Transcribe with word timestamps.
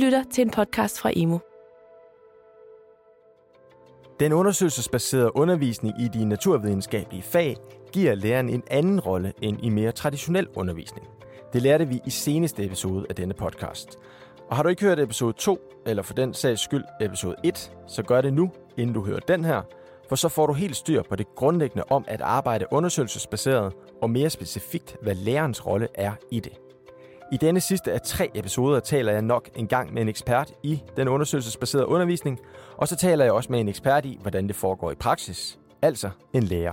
lytter 0.00 0.24
til 0.32 0.42
en 0.42 0.50
podcast 0.50 1.00
fra 1.00 1.10
Emo. 1.16 1.38
Den 4.20 4.32
undersøgelsesbaserede 4.32 5.36
undervisning 5.36 6.00
i 6.00 6.08
de 6.08 6.24
naturvidenskabelige 6.24 7.22
fag 7.22 7.56
giver 7.92 8.14
læreren 8.14 8.48
en 8.48 8.62
anden 8.70 9.00
rolle 9.00 9.32
end 9.42 9.64
i 9.64 9.68
mere 9.68 9.92
traditionel 9.92 10.48
undervisning. 10.54 11.06
Det 11.52 11.62
lærte 11.62 11.88
vi 11.88 12.00
i 12.06 12.10
seneste 12.10 12.64
episode 12.64 13.06
af 13.08 13.14
denne 13.14 13.34
podcast. 13.34 13.98
Og 14.48 14.56
har 14.56 14.62
du 14.62 14.68
ikke 14.68 14.82
hørt 14.82 15.00
episode 15.00 15.32
2, 15.32 15.58
eller 15.86 16.02
for 16.02 16.14
den 16.14 16.34
sags 16.34 16.60
skyld 16.60 16.84
episode 17.00 17.36
1, 17.44 17.72
så 17.88 18.02
gør 18.02 18.20
det 18.20 18.32
nu, 18.32 18.50
inden 18.76 18.94
du 18.94 19.04
hører 19.04 19.20
den 19.20 19.44
her, 19.44 19.62
for 20.08 20.16
så 20.16 20.28
får 20.28 20.46
du 20.46 20.52
helt 20.52 20.76
styr 20.76 21.02
på 21.02 21.16
det 21.16 21.26
grundlæggende 21.34 21.84
om 21.90 22.04
at 22.08 22.20
arbejde 22.20 22.66
undersøgelsesbaseret, 22.70 23.72
og 24.02 24.10
mere 24.10 24.30
specifikt, 24.30 24.96
hvad 25.02 25.14
lærerens 25.14 25.66
rolle 25.66 25.88
er 25.94 26.12
i 26.30 26.40
det. 26.40 26.69
I 27.32 27.36
denne 27.36 27.60
sidste 27.60 27.92
af 27.92 28.00
tre 28.00 28.30
episoder 28.34 28.80
taler 28.80 29.12
jeg 29.12 29.22
nok 29.22 29.50
en 29.54 29.66
gang 29.66 29.94
med 29.94 30.02
en 30.02 30.08
ekspert 30.08 30.52
i 30.62 30.82
den 30.96 31.08
undersøgelsesbaserede 31.08 31.86
undervisning, 31.86 32.38
og 32.76 32.88
så 32.88 32.96
taler 32.96 33.24
jeg 33.24 33.32
også 33.32 33.52
med 33.52 33.60
en 33.60 33.68
ekspert 33.68 34.04
i, 34.04 34.18
hvordan 34.22 34.48
det 34.48 34.56
foregår 34.56 34.90
i 34.90 34.94
praksis, 34.94 35.58
altså 35.82 36.10
en 36.32 36.42
lærer. 36.42 36.72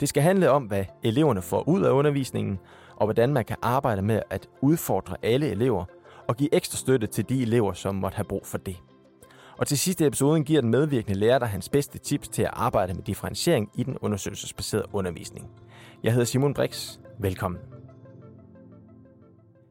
Det 0.00 0.08
skal 0.08 0.22
handle 0.22 0.50
om, 0.50 0.62
hvad 0.62 0.84
eleverne 1.02 1.42
får 1.42 1.68
ud 1.68 1.82
af 1.82 1.90
undervisningen, 1.90 2.58
og 2.96 3.06
hvordan 3.06 3.32
man 3.32 3.44
kan 3.44 3.56
arbejde 3.62 4.02
med 4.02 4.22
at 4.30 4.48
udfordre 4.60 5.16
alle 5.22 5.50
elever 5.50 5.84
og 6.28 6.36
give 6.36 6.54
ekstra 6.54 6.76
støtte 6.76 7.06
til 7.06 7.28
de 7.28 7.42
elever, 7.42 7.72
som 7.72 7.94
måtte 7.94 8.16
have 8.16 8.24
brug 8.24 8.46
for 8.46 8.58
det. 8.58 8.76
Og 9.56 9.66
til 9.66 9.78
sidste 9.78 10.06
episoden 10.06 10.44
giver 10.44 10.60
den 10.60 10.70
medvirkende 10.70 11.18
lærer 11.18 11.38
dig 11.38 11.48
hans 11.48 11.68
bedste 11.68 11.98
tips 11.98 12.28
til 12.28 12.42
at 12.42 12.50
arbejde 12.52 12.94
med 12.94 13.02
differentiering 13.02 13.70
i 13.74 13.82
den 13.82 13.98
undersøgelsesbaserede 13.98 14.86
undervisning. 14.92 15.46
Jeg 16.02 16.12
hedder 16.12 16.26
Simon 16.26 16.54
Brix. 16.54 16.98
Velkommen. 17.18 17.77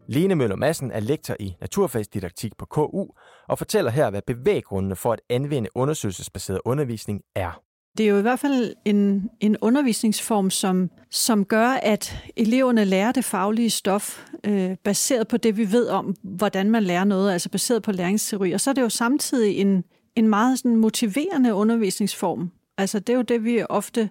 Lene 0.07 0.35
Møller 0.35 0.55
Madsen 0.55 0.91
er 0.91 0.99
lektor 0.99 1.35
i 1.39 1.55
naturfagsdidaktik 1.61 2.57
på 2.57 2.65
KU 2.65 3.05
og 3.47 3.57
fortæller 3.57 3.91
her, 3.91 4.09
hvad 4.09 4.21
bevæggrundene 4.27 4.95
for 4.95 5.13
at 5.13 5.21
anvende 5.29 5.69
undersøgelsesbaseret 5.75 6.59
undervisning 6.65 7.21
er. 7.35 7.61
Det 7.97 8.05
er 8.05 8.09
jo 8.09 8.17
i 8.17 8.21
hvert 8.21 8.39
fald 8.39 8.73
en, 8.85 9.29
en 9.39 9.57
undervisningsform, 9.61 10.49
som, 10.49 10.89
som 11.11 11.45
gør, 11.45 11.67
at 11.67 12.23
eleverne 12.35 12.85
lærer 12.85 13.11
det 13.11 13.25
faglige 13.25 13.69
stof 13.69 14.25
øh, 14.43 14.75
baseret 14.83 15.27
på 15.27 15.37
det, 15.37 15.57
vi 15.57 15.71
ved 15.71 15.87
om, 15.87 16.15
hvordan 16.23 16.71
man 16.71 16.83
lærer 16.83 17.03
noget, 17.03 17.31
altså 17.31 17.49
baseret 17.49 17.83
på 17.83 17.91
læringsteori. 17.91 18.51
Og 18.51 18.61
så 18.61 18.69
er 18.69 18.73
det 18.73 18.81
jo 18.81 18.89
samtidig 18.89 19.57
en, 19.57 19.83
en 20.15 20.27
meget 20.27 20.59
sådan 20.59 20.75
motiverende 20.75 21.53
undervisningsform. 21.53 22.51
Altså 22.77 22.99
det 22.99 23.13
er 23.13 23.17
jo 23.17 23.21
det, 23.21 23.43
vi 23.43 23.63
ofte 23.69 24.09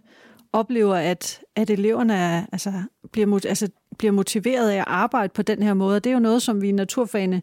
oplever, 0.56 0.94
at, 0.94 1.40
at 1.56 1.70
eleverne 1.70 2.14
er, 2.14 2.46
altså, 2.52 2.72
bliver, 3.12 3.40
altså, 3.48 3.68
bliver 3.98 4.12
motiveret 4.12 4.70
af 4.70 4.76
at 4.76 4.84
arbejde 4.86 5.32
på 5.34 5.42
den 5.42 5.62
her 5.62 5.74
måde. 5.74 6.00
Det 6.00 6.10
er 6.10 6.14
jo 6.14 6.20
noget, 6.20 6.42
som 6.42 6.62
vi 6.62 6.68
i 6.68 6.72
naturfagene 6.72 7.42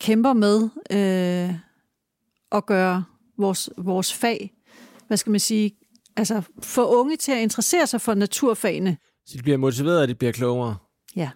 kæmper 0.00 0.32
med 0.32 0.68
øh, 0.90 1.54
at 2.52 2.66
gøre 2.66 3.04
vores, 3.38 3.70
vores 3.76 4.12
fag, 4.12 4.52
hvad 5.06 5.16
skal 5.16 5.30
man 5.30 5.40
sige, 5.40 5.76
altså 6.16 6.42
få 6.62 7.00
unge 7.00 7.16
til 7.16 7.32
at 7.32 7.38
interessere 7.38 7.86
sig 7.86 8.00
for 8.00 8.14
naturfagene. 8.14 8.96
Så 9.26 9.38
de 9.38 9.42
bliver 9.42 9.58
motiveret, 9.58 10.00
og 10.02 10.08
de 10.08 10.14
bliver 10.14 10.32
klogere? 10.32 10.76
Ja. 11.16 11.30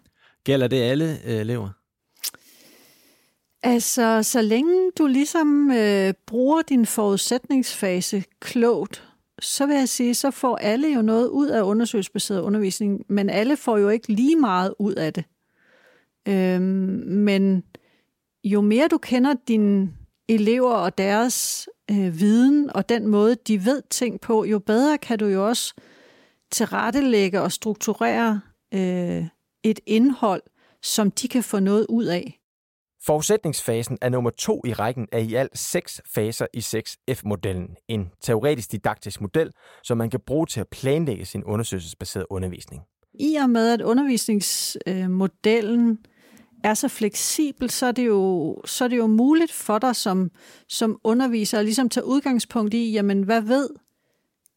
Gælder 0.45 0.69
det 0.69 0.83
alle 0.83 1.19
øh, 1.25 1.41
elever? 1.41 1.69
Altså, 3.63 4.23
så 4.23 4.43
længe 4.43 4.91
du 4.99 5.07
ligesom 5.07 5.71
øh, 5.71 6.15
bruger 6.27 6.63
din 6.63 6.87
forudsætningsfase 6.87 8.25
klogt, 8.41 9.10
så 9.41 9.67
vil 9.67 9.77
jeg 9.77 9.89
sige, 9.89 10.15
så 10.15 10.31
får 10.31 10.57
alle 10.57 10.89
jo 10.89 11.03
noget 11.03 11.29
ud 11.29 11.49
af 11.49 11.63
undersøgelsesbaseret 11.63 12.41
undervisning, 12.41 13.05
men 13.09 13.31
alle 13.31 13.57
får 13.57 13.79
jo 13.79 13.89
ikke 13.89 14.13
lige 14.13 14.37
meget 14.37 14.75
ud 14.79 14.95
af 14.95 15.13
det. 15.13 15.25
Øhm, 16.29 16.63
men 17.07 17.63
jo 18.45 18.61
mere 18.61 18.89
du 18.89 18.99
kender 18.99 19.35
dine 19.49 19.93
elever 20.29 20.73
og 20.73 20.99
deres 20.99 21.69
øh, 21.91 22.21
viden 22.21 22.71
og 22.75 22.89
den 22.89 23.07
måde, 23.07 23.37
de 23.47 23.65
ved 23.65 23.83
ting 23.91 24.21
på, 24.21 24.45
jo 24.45 24.59
bedre 24.59 24.99
kan 24.99 25.19
du 25.19 25.27
jo 25.27 25.49
også 25.49 25.75
tilrettelægge 26.51 27.41
og 27.41 27.53
strukturere 27.53 28.41
øh, 28.75 29.27
et 29.63 29.81
indhold, 29.87 30.43
som 30.83 31.11
de 31.11 31.29
kan 31.29 31.43
få 31.43 31.59
noget 31.59 31.87
ud 31.89 32.05
af. 32.05 32.40
Forudsætningsfasen 33.07 33.99
er 34.01 34.09
nummer 34.09 34.31
to 34.31 34.63
i 34.65 34.73
rækken 34.73 35.09
af 35.13 35.23
i 35.23 35.35
alt 35.35 35.59
seks 35.59 36.01
faser 36.15 36.47
i 36.55 36.59
6F-modellen. 36.59 37.69
En 37.89 38.11
teoretisk 38.21 38.73
didaktisk 38.73 39.21
model, 39.21 39.51
som 39.83 39.99
man 39.99 40.11
kan 40.11 40.21
bruge 40.27 40.47
til 40.47 40.61
at 40.61 40.69
planlægge 40.69 41.25
sin 41.25 41.45
undersøgelsesbaserede 41.45 42.27
undervisning. 42.31 42.83
I 43.15 43.35
og 43.35 43.51
med, 43.51 43.73
at 43.73 43.83
undervisningsmodellen 43.83 45.91
øh, 45.91 45.97
er 46.65 46.75
så 46.75 46.89
fleksibel, 46.89 47.71
så 47.71 47.87
er 47.87 47.93
det 47.93 48.07
jo, 48.07 48.57
så 48.65 48.85
er 48.85 48.89
det 48.89 48.97
jo 48.97 49.07
muligt 49.07 49.53
for 49.53 49.79
dig 49.79 49.97
som, 49.97 50.31
som 50.69 51.01
underviser 51.05 51.59
ligesom 51.59 51.61
at 51.61 51.65
ligesom 51.65 51.89
tage 51.89 52.07
udgangspunkt 52.07 52.75
i, 52.75 52.93
jamen 52.93 53.23
hvad 53.23 53.41
ved 53.41 53.69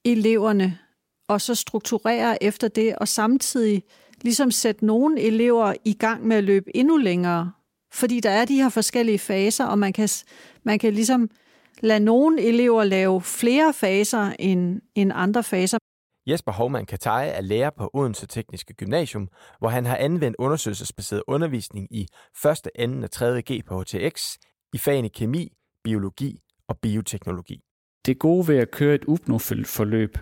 eleverne, 0.06 0.80
og 1.28 1.42
så 1.42 1.56
strukturere 1.56 2.44
efter 2.44 2.68
det, 2.68 2.96
og 2.96 3.08
samtidig 3.08 3.84
ligesom 4.22 4.52
sætte 4.52 4.86
nogle 4.86 5.22
elever 5.22 5.74
i 5.86 5.94
gang 5.94 6.28
med 6.28 6.38
at 6.38 6.44
løbe 6.44 6.78
endnu 6.78 6.98
længere 6.98 7.52
fordi 7.94 8.20
der 8.20 8.30
er 8.30 8.46
de 8.46 8.56
her 8.56 8.70
forskellige 8.70 9.20
faser, 9.20 9.66
og 9.66 9.80
man 9.80 9.94
kan, 9.94 10.10
man 10.64 10.80
kan 10.80 10.94
ligesom 10.94 11.30
lade 11.82 12.00
nogle 12.00 12.42
elever 12.42 12.84
lave 12.84 13.22
flere 13.22 13.74
faser 13.74 14.34
end, 14.40 14.82
end 14.96 15.12
andre 15.16 15.44
faser. 15.44 15.78
Jesper 16.28 16.52
Hovman 16.52 16.86
Katai 16.86 17.30
er 17.30 17.42
lærer 17.42 17.70
på 17.78 17.90
Odense 17.94 18.28
Tekniske 18.28 18.74
Gymnasium, 18.74 19.28
hvor 19.60 19.70
han 19.70 19.86
har 19.86 19.96
anvendt 19.96 20.36
undersøgelsesbaseret 20.40 21.24
undervisning 21.28 21.88
i 21.92 22.08
1., 22.46 22.58
2. 22.80 23.04
og 23.04 23.12
3. 23.12 23.42
G 23.42 23.66
på 23.66 23.82
HTX 23.82 24.36
i 24.74 24.78
fagene 24.78 25.10
kemi, 25.10 25.52
biologi 25.84 26.40
og 26.68 26.78
bioteknologi. 26.78 27.62
Det 28.06 28.20
gode 28.20 28.48
ved 28.48 28.58
at 28.58 28.72
køre 28.72 28.96
et 28.96 29.06
UPNO-forløb, 29.08 30.18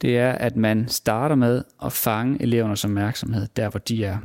det 0.00 0.18
er, 0.18 0.32
at 0.32 0.56
man 0.56 0.88
starter 0.88 1.34
med 1.34 1.64
at 1.84 1.92
fange 1.92 2.42
elevernes 2.42 2.84
opmærksomhed 2.84 3.48
der, 3.56 3.70
hvor 3.70 3.80
de 3.80 4.04
er. 4.04 4.18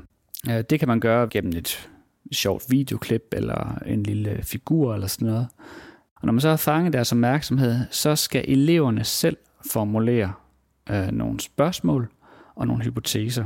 Det 0.61 0.79
kan 0.79 0.87
man 0.87 0.99
gøre 0.99 1.27
gennem 1.29 1.57
et 1.57 1.89
sjovt 2.31 2.65
videoklip 2.69 3.23
eller 3.31 3.77
en 3.85 4.03
lille 4.03 4.39
figur 4.43 4.93
eller 4.93 5.07
sådan 5.07 5.27
noget. 5.27 5.47
Og 6.15 6.25
når 6.25 6.33
man 6.33 6.41
så 6.41 6.49
har 6.49 6.57
fanget 6.57 6.93
deres 6.93 7.11
opmærksomhed, 7.11 7.79
så 7.91 8.15
skal 8.15 8.45
eleverne 8.47 9.03
selv 9.03 9.37
formulere 9.71 10.33
øh, 10.89 11.07
nogle 11.07 11.39
spørgsmål 11.39 12.11
og 12.55 12.67
nogle 12.67 12.83
hypoteser. 12.83 13.45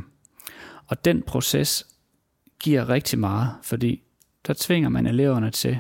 Og 0.88 1.06
den 1.06 1.22
proces 1.22 1.88
giver 2.60 2.90
rigtig 2.90 3.20
meget, 3.20 3.50
fordi 3.64 4.04
der 4.48 4.54
tvinger 4.58 4.90
man 4.90 5.08
eleverne 5.08 5.52
til 5.52 5.80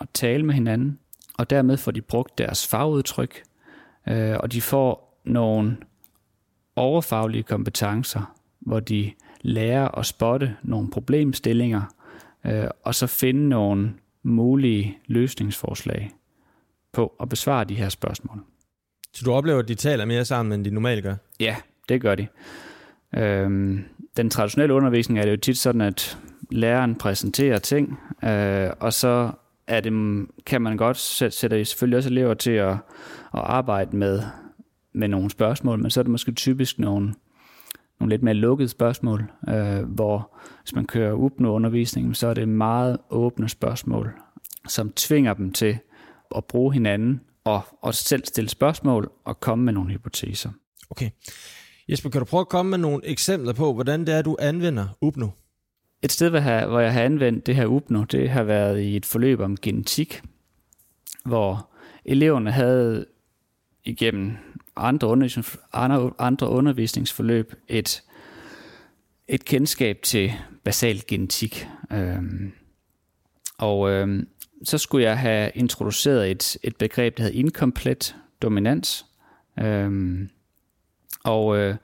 at 0.00 0.08
tale 0.14 0.42
med 0.42 0.54
hinanden, 0.54 0.98
og 1.38 1.50
dermed 1.50 1.76
får 1.76 1.92
de 1.92 2.00
brugt 2.00 2.38
deres 2.38 2.66
fagudtryk, 2.66 3.42
øh, 4.08 4.36
og 4.40 4.52
de 4.52 4.60
får 4.60 5.20
nogle 5.24 5.76
overfaglige 6.76 7.42
kompetencer, 7.42 8.34
hvor 8.60 8.80
de 8.80 9.12
lærer 9.40 9.88
at 9.88 10.06
spotte 10.06 10.56
nogle 10.62 10.90
problemstillinger, 10.90 11.82
øh, 12.46 12.68
og 12.82 12.94
så 12.94 13.06
finde 13.06 13.48
nogle 13.48 13.94
mulige 14.22 14.98
løsningsforslag 15.06 16.10
på 16.92 17.12
at 17.20 17.28
besvare 17.28 17.64
de 17.64 17.74
her 17.74 17.88
spørgsmål. 17.88 18.40
Så 19.12 19.22
du 19.24 19.32
oplever, 19.32 19.58
at 19.58 19.68
de 19.68 19.74
taler 19.74 20.04
mere 20.04 20.24
sammen, 20.24 20.52
end 20.52 20.64
de 20.64 20.70
normalt 20.70 21.02
gør? 21.02 21.14
Ja, 21.40 21.56
det 21.88 22.00
gør 22.00 22.14
de. 22.14 22.26
Øhm, 23.16 23.84
den 24.16 24.30
traditionelle 24.30 24.74
undervisning 24.74 25.18
er 25.18 25.24
det 25.24 25.32
jo 25.32 25.36
tit 25.36 25.58
sådan, 25.58 25.80
at 25.80 26.18
læreren 26.50 26.94
præsenterer 26.94 27.58
ting, 27.58 28.00
øh, 28.24 28.70
og 28.80 28.92
så 28.92 29.30
er 29.66 29.80
det, 29.80 30.26
kan 30.46 30.62
man 30.62 30.76
godt 30.76 30.96
sætte, 30.96 31.36
sætte 31.36 31.64
selvfølgelig 31.64 31.96
også 31.96 32.08
elever 32.08 32.34
til 32.34 32.50
at, 32.50 32.70
at 32.70 32.78
arbejde 33.32 33.96
med, 33.96 34.22
med 34.92 35.08
nogle 35.08 35.30
spørgsmål, 35.30 35.78
men 35.78 35.90
så 35.90 36.00
er 36.00 36.02
det 36.02 36.10
måske 36.10 36.32
typisk 36.32 36.78
nogle 36.78 37.14
nogle 38.02 38.12
lidt 38.12 38.22
mere 38.22 38.34
lukkede 38.34 38.68
spørgsmål, 38.68 39.30
øh, 39.48 39.82
hvor 39.82 40.38
hvis 40.62 40.74
man 40.74 40.86
kører 40.86 41.12
UPNO 41.12 41.54
undervisning, 41.54 42.16
så 42.16 42.26
er 42.26 42.34
det 42.34 42.48
meget 42.48 42.98
åbne 43.10 43.48
spørgsmål, 43.48 44.12
som 44.68 44.92
tvinger 44.92 45.34
dem 45.34 45.52
til 45.52 45.78
at 46.36 46.44
bruge 46.44 46.72
hinanden 46.72 47.20
og, 47.44 47.60
og 47.82 47.94
selv 47.94 48.24
stille 48.24 48.50
spørgsmål 48.50 49.10
og 49.24 49.40
komme 49.40 49.64
med 49.64 49.72
nogle 49.72 49.90
hypoteser. 49.90 50.50
Okay. 50.90 51.10
Jesper, 51.88 52.10
kan 52.10 52.18
du 52.18 52.24
prøve 52.24 52.40
at 52.40 52.48
komme 52.48 52.70
med 52.70 52.78
nogle 52.78 53.06
eksempler 53.06 53.52
på, 53.52 53.74
hvordan 53.74 54.00
det 54.00 54.14
er, 54.14 54.22
du 54.22 54.36
anvender 54.40 54.86
UPNO? 55.00 55.28
Et 56.02 56.12
sted, 56.12 56.30
hvor 56.30 56.80
jeg 56.80 56.92
har 56.92 57.02
anvendt 57.02 57.46
det 57.46 57.56
her 57.56 57.66
UPNO, 57.66 58.04
det 58.04 58.30
har 58.30 58.42
været 58.42 58.80
i 58.80 58.96
et 58.96 59.06
forløb 59.06 59.40
om 59.40 59.56
genetik, 59.56 60.22
hvor 61.24 61.70
eleverne 62.04 62.50
havde 62.50 63.06
igennem 63.84 64.36
andre, 64.76 65.08
undervisnings, 65.08 65.58
andre, 65.72 66.12
andre 66.18 66.48
undervisningsforløb 66.48 67.54
et, 67.68 68.02
et 69.28 69.44
kendskab 69.44 69.98
til 70.02 70.32
basal 70.64 71.02
genetik. 71.06 71.68
Øhm, 71.92 72.52
og 73.58 73.90
øhm, 73.90 74.28
så 74.64 74.78
skulle 74.78 75.04
jeg 75.04 75.18
have 75.18 75.50
introduceret 75.54 76.30
et, 76.30 76.56
et 76.62 76.76
begreb, 76.76 77.16
der 77.16 77.22
hedder 77.22 77.38
inkomplet 77.38 78.16
dominans. 78.42 79.06
Øhm, 79.60 80.28
og 81.24 81.58
øh, 81.58 81.76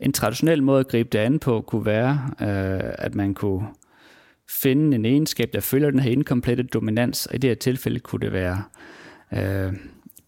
en 0.00 0.12
traditionel 0.12 0.62
måde 0.62 0.80
at 0.80 0.88
gribe 0.88 1.08
det 1.12 1.18
an 1.18 1.38
på 1.38 1.60
kunne 1.60 1.86
være, 1.86 2.30
øh, 2.40 2.94
at 2.98 3.14
man 3.14 3.34
kunne 3.34 3.66
finde 4.48 4.94
en 4.96 5.04
egenskab, 5.04 5.52
der 5.52 5.60
følger 5.60 5.90
den 5.90 6.00
her 6.00 6.10
inkomplette 6.10 6.62
dominans, 6.62 7.26
og 7.26 7.34
i 7.34 7.38
det 7.38 7.50
her 7.50 7.54
tilfælde 7.54 8.00
kunne 8.00 8.20
det 8.20 8.32
være 8.32 8.62
øh, 9.32 9.72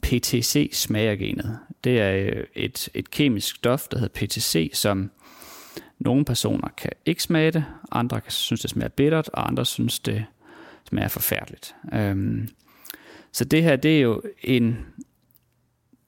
PTC-smagergenet. 0.06 1.58
Det 1.84 2.00
er 2.00 2.12
øh, 2.12 2.44
et, 2.54 2.88
et 2.94 3.10
kemisk 3.10 3.56
stof, 3.56 3.88
der 3.88 3.98
hedder 3.98 4.26
PTC, 4.26 4.70
som 4.74 5.10
nogle 5.98 6.24
personer 6.24 6.68
kan 6.76 6.90
ikke 7.06 7.22
smage 7.22 7.50
det, 7.50 7.64
andre 7.92 8.20
kan 8.20 8.32
synes, 8.32 8.60
det 8.60 8.70
smager 8.70 8.88
bittert, 8.88 9.28
og 9.28 9.48
andre 9.48 9.66
synes, 9.66 9.98
det 9.98 10.24
smager 10.88 11.08
forfærdeligt. 11.08 11.74
Øhm, 11.92 12.48
så 13.32 13.44
det 13.44 13.62
her, 13.62 13.76
det 13.76 13.96
er 13.96 14.00
jo 14.00 14.22
en 14.42 14.78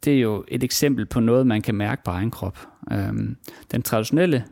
det 0.05 0.15
er 0.15 0.21
jo 0.21 0.45
et 0.49 0.65
eksempel 0.65 1.07
på 1.07 1.21
noget, 1.21 1.47
man 1.47 1.63
kan 1.63 1.75
mærke 1.75 2.05
på 2.05 2.11
egen 2.11 2.31
krop. 2.31 2.59
Øhm, 2.93 3.37
den 3.71 3.83
traditionelle 3.83 4.45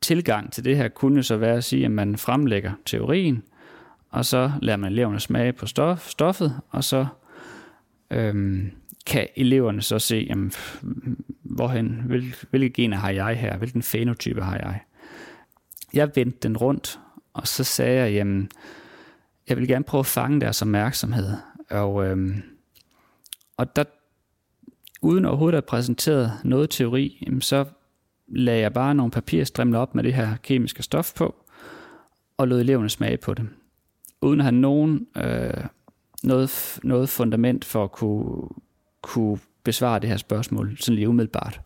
tilgang 0.00 0.52
til 0.52 0.64
det 0.64 0.76
her 0.76 0.88
kunne 0.88 1.22
så 1.22 1.36
være 1.36 1.56
at 1.56 1.64
sige, 1.64 1.84
at 1.84 1.90
man 1.90 2.16
fremlægger 2.16 2.72
teorien, 2.86 3.42
og 4.10 4.24
så 4.24 4.52
lader 4.62 4.76
man 4.76 4.92
eleverne 4.92 5.20
smage 5.20 5.52
på 5.52 5.66
stof, 5.66 6.08
stoffet, 6.08 6.60
og 6.70 6.84
så 6.84 7.06
øhm, 8.14 8.70
kan 9.06 9.28
eleverne 9.36 9.82
så 9.82 9.98
se, 9.98 10.26
jamen, 10.28 10.52
hvorhen, 11.42 12.02
hvil, 12.06 12.34
hvilke 12.50 12.70
gener 12.70 12.96
har 12.96 13.10
jeg 13.10 13.36
her, 13.36 13.56
hvilken 13.56 13.82
fenotype 13.82 14.42
har 14.42 14.56
jeg. 14.56 14.80
Jeg 15.94 16.10
vendte 16.14 16.38
den 16.48 16.56
rundt, 16.56 16.98
og 17.32 17.48
så 17.48 17.64
sagde 17.64 18.00
jeg, 18.00 18.12
jamen, 18.12 18.50
jeg 19.48 19.56
vil 19.56 19.68
gerne 19.68 19.84
prøve 19.84 20.00
at 20.00 20.06
fange 20.06 20.40
deres 20.40 20.62
opmærksomhed. 20.62 21.32
Og, 21.70 22.06
øhm, 22.06 22.42
og 23.56 23.76
der, 23.76 23.84
uden 25.02 25.24
overhovedet 25.24 25.58
at 25.58 25.64
præsentere 25.64 26.30
noget 26.44 26.70
teori, 26.70 27.24
jamen, 27.26 27.40
så 27.40 27.64
lagde 28.28 28.60
jeg 28.60 28.72
bare 28.72 28.94
nogle 28.94 29.10
papirstrimler 29.10 29.78
op 29.78 29.94
med 29.94 30.04
det 30.04 30.14
her 30.14 30.36
kemiske 30.42 30.82
stof 30.82 31.14
på, 31.14 31.34
og 32.36 32.48
lod 32.48 32.60
eleverne 32.60 32.90
smage 32.90 33.16
på 33.16 33.34
det. 33.34 33.48
Uden 34.20 34.40
at 34.40 34.44
have 34.44 34.54
nogen, 34.54 35.06
øh, 35.16 35.64
noget, 36.24 36.78
noget 36.82 37.08
fundament 37.08 37.64
for 37.64 37.84
at 37.84 37.92
kunne, 37.92 38.48
kunne 39.02 39.38
besvare 39.64 39.98
det 39.98 40.08
her 40.08 40.16
spørgsmål 40.16 40.76
sådan 40.80 40.94
lige 40.94 41.08
umiddelbart. 41.08 41.60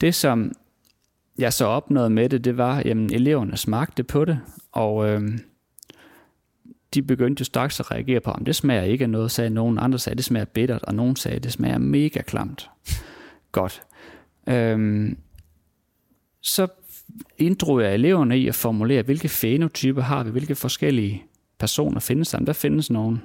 Det, 0.00 0.14
som 0.14 0.52
jeg 1.38 1.52
så 1.52 1.64
opnåede 1.64 2.10
med 2.10 2.28
det, 2.28 2.44
det 2.44 2.56
var, 2.56 2.78
at 2.78 2.86
eleverne 2.86 3.56
smagte 3.56 4.02
på 4.04 4.24
det, 4.24 4.40
og 4.72 5.08
øh, 5.08 5.38
de 6.94 7.02
begyndte 7.02 7.40
jo 7.40 7.44
straks 7.44 7.80
at 7.80 7.90
reagere 7.90 8.20
på, 8.20 8.30
om 8.30 8.44
det 8.44 8.56
smager 8.56 8.82
ikke 8.82 9.04
af 9.04 9.10
noget, 9.10 9.30
sagde 9.30 9.50
nogen. 9.50 9.78
Andre 9.78 9.98
sagde, 9.98 10.16
det 10.16 10.24
smager 10.24 10.44
bittert, 10.44 10.82
og 10.82 10.94
nogen 10.94 11.16
sagde, 11.16 11.38
det 11.38 11.52
smager 11.52 11.78
mega 11.78 12.22
klamt. 12.22 12.70
Godt. 13.52 13.82
Øhm, 14.48 15.16
så 16.40 16.66
inddrog 17.38 17.82
jeg 17.82 17.94
eleverne 17.94 18.38
i 18.38 18.48
at 18.48 18.54
formulere, 18.54 19.02
hvilke 19.02 19.28
fenotyper 19.28 20.02
har 20.02 20.24
vi, 20.24 20.30
hvilke 20.30 20.54
forskellige 20.54 21.24
personer 21.58 22.00
findes 22.00 22.30
der. 22.30 22.38
Der 22.38 22.52
findes 22.52 22.90
nogen, 22.90 23.22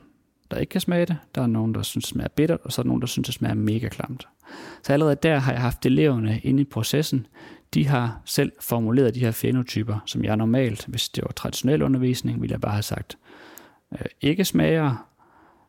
der 0.52 0.58
ikke 0.58 0.70
kan 0.70 0.82
smage 0.82 1.06
det. 1.06 1.18
Der 1.36 1.42
er 1.42 1.48
nogen, 1.48 1.74
der 1.74 1.82
synes, 1.82 2.06
det 2.06 2.10
smager 2.10 2.28
bittert, 2.28 2.60
og 2.64 2.72
så 2.72 2.82
er 2.82 2.84
der 2.84 2.88
nogen, 2.88 3.02
der 3.02 3.08
synes, 3.08 3.26
det 3.26 3.36
smager 3.36 3.56
mega 3.56 3.88
klamt. 3.88 4.28
Så 4.84 4.94
allerede 4.94 5.18
der 5.24 5.38
har 5.38 5.52
jeg 5.52 5.62
haft 5.62 5.86
eleverne 5.86 6.40
inde 6.40 6.62
i 6.62 6.66
processen. 6.66 7.28
De 7.74 7.88
har 7.88 8.22
selv 8.26 8.52
formuleret 8.62 9.16
de 9.16 9.20
her 9.20 9.32
fenotyper, 9.32 10.00
som 10.06 10.24
jeg 10.24 10.38
normalt, 10.38 10.86
hvis 10.86 11.10
det 11.10 11.24
var 11.24 11.32
traditionel 11.32 11.82
undervisning, 11.82 12.42
ville 12.42 12.52
jeg 12.52 12.62
bare 12.62 12.72
have 12.72 12.84
sagt, 12.84 13.18
øh, 13.92 14.06
ikke 14.22 14.46
smager, 14.46 15.08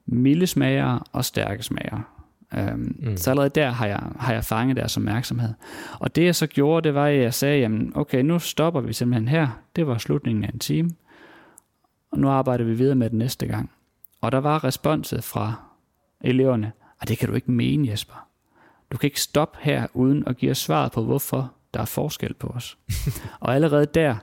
milde 0.06 0.46
smager 0.46 1.08
og 1.12 1.24
stærke 1.24 1.62
smager. 1.62 2.18
Øhm, 2.54 2.96
mm. 2.98 3.16
Så 3.16 3.30
allerede 3.30 3.50
der 3.50 3.70
har 3.70 3.86
jeg, 3.86 4.02
har 4.18 4.32
jeg 4.32 4.44
fanget 4.44 4.76
deres 4.76 4.96
opmærksomhed. 4.96 5.54
Og 5.98 6.16
det 6.16 6.24
jeg 6.24 6.34
så 6.34 6.46
gjorde, 6.46 6.88
det 6.88 6.94
var, 6.94 7.06
at 7.06 7.20
jeg 7.20 7.34
sagde, 7.34 7.58
jamen, 7.58 7.92
okay, 7.94 8.22
nu 8.22 8.38
stopper 8.38 8.80
vi 8.80 8.92
simpelthen 8.92 9.28
her. 9.28 9.48
Det 9.76 9.86
var 9.86 9.98
slutningen 9.98 10.44
af 10.44 10.48
en 10.48 10.58
time. 10.58 10.90
Og 12.12 12.18
nu 12.18 12.28
arbejder 12.28 12.64
vi 12.64 12.74
videre 12.74 12.94
med 12.94 13.10
det 13.10 13.18
næste 13.18 13.46
gang. 13.46 13.70
Og 14.20 14.32
der 14.32 14.38
var 14.38 14.64
responset 14.64 15.24
fra 15.24 15.54
eleverne, 16.20 16.72
og 17.00 17.08
det 17.08 17.18
kan 17.18 17.28
du 17.28 17.34
ikke 17.34 17.50
mene, 17.50 17.88
Jesper. 17.88 18.28
Du 18.92 18.96
kan 18.96 19.06
ikke 19.06 19.20
stoppe 19.20 19.58
her, 19.60 19.86
uden 19.94 20.24
at 20.26 20.36
give 20.36 20.50
os 20.50 20.58
svaret 20.58 20.92
på, 20.92 21.04
hvorfor 21.04 21.52
der 21.74 21.80
er 21.80 21.84
forskel 21.84 22.34
på 22.34 22.46
os. 22.46 22.78
og 23.40 23.54
allerede 23.54 23.86
der, 23.86 24.16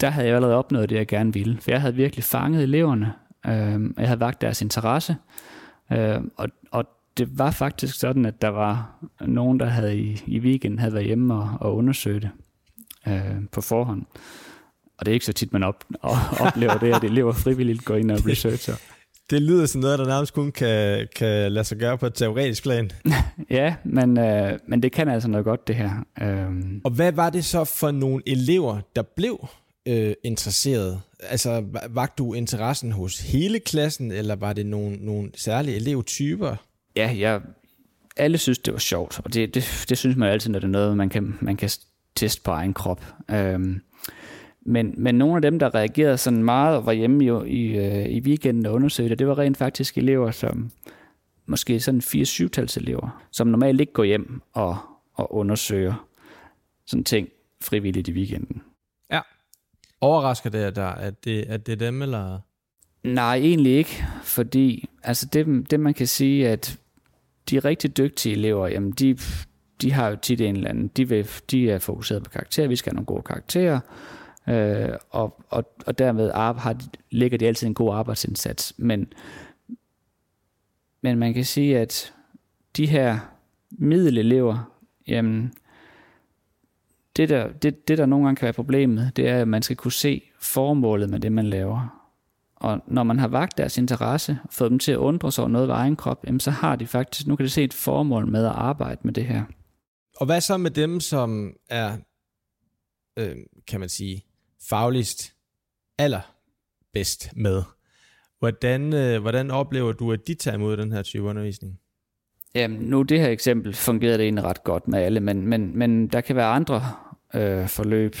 der 0.00 0.10
havde 0.10 0.26
jeg 0.26 0.36
allerede 0.36 0.56
opnået 0.56 0.88
det, 0.88 0.96
jeg 0.96 1.06
gerne 1.06 1.32
ville. 1.32 1.60
For 1.60 1.70
jeg 1.70 1.80
havde 1.80 1.94
virkelig 1.94 2.24
fanget 2.24 2.62
eleverne. 2.62 3.14
Øh, 3.46 3.80
jeg 3.98 4.06
havde 4.08 4.20
vagt 4.20 4.40
deres 4.40 4.62
interesse. 4.62 5.16
Øh, 5.92 6.20
og, 6.36 6.48
og 6.70 6.84
det 7.16 7.38
var 7.38 7.50
faktisk 7.50 7.98
sådan, 7.98 8.24
at 8.24 8.42
der 8.42 8.48
var 8.48 9.04
nogen, 9.20 9.60
der 9.60 9.66
havde 9.66 9.98
i, 9.98 10.22
i 10.26 10.38
weekenden 10.38 10.78
havde 10.78 10.94
været 10.94 11.06
hjemme 11.06 11.34
og, 11.34 11.50
og 11.60 11.76
undersøgt 11.76 12.22
det 12.22 12.30
øh, 13.08 13.48
på 13.52 13.60
forhånd. 13.60 14.02
Og 14.98 15.06
det 15.06 15.12
er 15.12 15.14
ikke 15.14 15.26
så 15.26 15.32
tit, 15.32 15.52
man 15.52 15.62
op, 15.70 15.84
oplever 16.40 16.78
det, 16.78 16.94
at 16.94 17.04
elever 17.04 17.32
frivilligt 17.32 17.84
går 17.84 17.96
ind 17.96 18.10
og 18.10 18.26
researcher. 18.26 18.74
Det 19.30 19.42
lyder 19.42 19.66
som 19.66 19.80
noget, 19.80 19.98
der 19.98 20.06
nærmest 20.06 20.34
kun 20.34 20.52
kan, 20.52 21.08
kan 21.16 21.52
lade 21.52 21.64
sig 21.64 21.78
gøre 21.78 21.98
på 21.98 22.06
et 22.06 22.14
teoretisk 22.14 22.62
plan. 22.62 22.90
ja, 23.50 23.74
men, 23.84 24.18
øh, 24.18 24.58
men 24.68 24.82
det 24.82 24.92
kan 24.92 25.08
altså 25.08 25.28
noget 25.28 25.44
godt, 25.44 25.68
det 25.68 25.76
her. 25.76 25.90
Øhm. 26.22 26.80
Og 26.84 26.90
hvad 26.90 27.12
var 27.12 27.30
det 27.30 27.44
så 27.44 27.64
for 27.64 27.90
nogle 27.90 28.22
elever, 28.26 28.80
der 28.96 29.02
blev 29.02 29.48
øh, 29.86 30.14
interesseret? 30.24 31.00
Altså, 31.22 31.64
var 31.90 32.14
du 32.18 32.34
interessen 32.34 32.92
hos 32.92 33.18
hele 33.18 33.60
klassen, 33.60 34.12
eller 34.12 34.36
var 34.36 34.52
det 34.52 34.66
nogle, 34.66 34.96
nogle 34.96 35.30
særlige 35.36 35.76
elevtyper? 35.76 36.56
Ja, 36.96 37.14
jeg, 37.18 37.40
alle 38.16 38.38
synes, 38.38 38.58
det 38.58 38.72
var 38.72 38.78
sjovt, 38.78 39.20
og 39.24 39.34
det, 39.34 39.54
det, 39.54 39.84
det 39.88 39.98
synes 39.98 40.16
man 40.16 40.28
altid, 40.28 40.50
når 40.50 40.58
det 40.58 40.66
er 40.66 40.70
noget, 40.70 40.96
man 40.96 41.08
kan, 41.08 41.34
man 41.40 41.56
kan 41.56 41.70
teste 42.14 42.42
på 42.42 42.50
egen 42.50 42.74
krop. 42.74 43.04
Øhm, 43.30 43.80
men, 44.64 44.94
men 44.96 45.14
nogle 45.14 45.36
af 45.36 45.42
dem, 45.42 45.58
der 45.58 45.74
reagerede 45.74 46.18
sådan 46.18 46.44
meget 46.44 46.76
og 46.76 46.86
var 46.86 46.92
hjemme 46.92 47.24
i, 47.24 47.28
i, 47.56 47.78
øh, 47.78 48.06
i 48.06 48.20
weekenden 48.20 48.66
og 48.66 48.72
undersøgte, 48.72 49.14
det 49.14 49.26
var 49.26 49.38
rent 49.38 49.56
faktisk 49.56 49.98
elever, 49.98 50.30
som 50.30 50.70
måske 51.46 51.80
sådan 51.80 52.00
4-7-tals 52.00 52.76
elever, 52.76 53.24
som 53.30 53.46
normalt 53.46 53.80
ikke 53.80 53.92
går 53.92 54.04
hjem 54.04 54.42
og, 54.52 54.78
og 55.14 55.34
undersøger 55.34 56.06
sådan 56.86 57.04
ting 57.04 57.28
frivilligt 57.62 58.08
i 58.08 58.12
weekenden. 58.12 58.62
Ja. 59.10 59.20
Overrasker 60.00 60.50
det, 60.50 60.58
at, 60.58 60.76
der, 60.76 60.86
at, 60.86 61.24
det, 61.24 61.42
at 61.42 61.66
det 61.66 61.72
er 61.72 61.76
dem, 61.76 62.02
eller? 62.02 62.38
Nej, 63.02 63.36
egentlig 63.36 63.72
ikke, 63.72 64.04
fordi 64.22 64.88
altså 65.02 65.26
det, 65.26 65.70
det 65.70 65.80
man 65.80 65.94
kan 65.94 66.06
sige, 66.06 66.48
at 66.48 66.78
de 67.50 67.58
rigtig 67.58 67.96
dygtige 67.96 68.32
elever, 68.34 68.68
jamen 68.68 68.90
de, 68.90 69.18
de 69.82 69.92
har 69.92 70.08
jo 70.08 70.16
tit 70.22 70.40
en 70.40 70.56
eller 70.56 70.70
anden, 70.70 70.88
de, 70.88 71.08
vil, 71.08 71.28
de 71.50 71.70
er 71.70 71.78
fokuseret 71.78 72.22
på 72.22 72.30
karakterer, 72.30 72.68
vi 72.68 72.76
skal 72.76 72.90
have 72.90 72.94
nogle 72.94 73.06
gode 73.06 73.22
karakterer, 73.22 73.80
øh, 74.48 74.88
og, 75.10 75.44
og, 75.50 75.74
og 75.86 75.98
dermed 75.98 76.30
har, 76.32 76.82
ligger 77.10 77.38
de 77.38 77.46
altid 77.46 77.66
en 77.66 77.74
god 77.74 77.94
arbejdsindsats. 77.94 78.74
Men, 78.76 79.12
men 81.02 81.18
man 81.18 81.34
kan 81.34 81.44
sige, 81.44 81.78
at 81.78 82.14
de 82.76 82.86
her 82.86 83.18
middelelever, 83.70 84.70
jamen, 85.06 85.52
det 87.16 87.28
der, 87.28 87.52
det, 87.52 87.88
det 87.88 87.98
der 87.98 88.06
nogle 88.06 88.26
gange 88.26 88.36
kan 88.36 88.46
være 88.46 88.52
problemet, 88.52 89.16
det 89.16 89.28
er, 89.28 89.40
at 89.40 89.48
man 89.48 89.62
skal 89.62 89.76
kunne 89.76 89.92
se 89.92 90.22
formålet 90.40 91.10
med 91.10 91.20
det, 91.20 91.32
man 91.32 91.46
laver. 91.46 92.00
Og 92.56 92.80
når 92.86 93.02
man 93.02 93.18
har 93.18 93.28
vagt 93.28 93.58
deres 93.58 93.78
interesse, 93.78 94.38
fået 94.50 94.70
dem 94.70 94.78
til 94.78 94.92
at 94.92 94.98
undre 94.98 95.32
sig 95.32 95.42
over 95.42 95.48
noget 95.48 95.68
ved 95.68 95.74
egen 95.74 95.96
krop, 95.96 96.24
jamen 96.26 96.40
så 96.40 96.50
har 96.50 96.76
de 96.76 96.86
faktisk, 96.86 97.26
nu 97.26 97.36
kan 97.36 97.44
de 97.44 97.50
se 97.50 97.64
et 97.64 97.74
formål 97.74 98.26
med 98.26 98.44
at 98.44 98.52
arbejde 98.52 99.00
med 99.04 99.12
det 99.12 99.24
her. 99.24 99.44
Og 100.16 100.26
hvad 100.26 100.40
så 100.40 100.56
med 100.56 100.70
dem, 100.70 101.00
som 101.00 101.56
er, 101.68 101.96
øh, 103.16 103.36
kan 103.66 103.80
man 103.80 103.88
sige, 103.88 104.24
fagligst 104.68 105.32
allerbedst 105.98 107.36
med. 107.36 107.62
Hvordan, 108.38 108.92
øh, 108.92 109.20
hvordan 109.20 109.50
oplever 109.50 109.92
du, 109.92 110.12
at 110.12 110.26
de 110.26 110.34
tager 110.34 110.56
imod 110.56 110.76
den 110.76 110.92
her 110.92 111.02
type 111.02 111.22
undervisning? 111.22 111.78
Jamen, 112.54 112.80
nu 112.80 113.02
det 113.02 113.20
her 113.20 113.28
eksempel 113.28 113.74
fungerede 113.74 114.18
det 114.18 114.24
egentlig 114.24 114.44
ret 114.44 114.64
godt 114.64 114.88
med 114.88 114.98
alle, 114.98 115.20
men, 115.20 115.46
men, 115.46 115.78
men 115.78 116.06
der 116.06 116.20
kan 116.20 116.36
være 116.36 116.46
andre 116.46 116.82
øh, 117.34 117.68
forløb, 117.68 118.16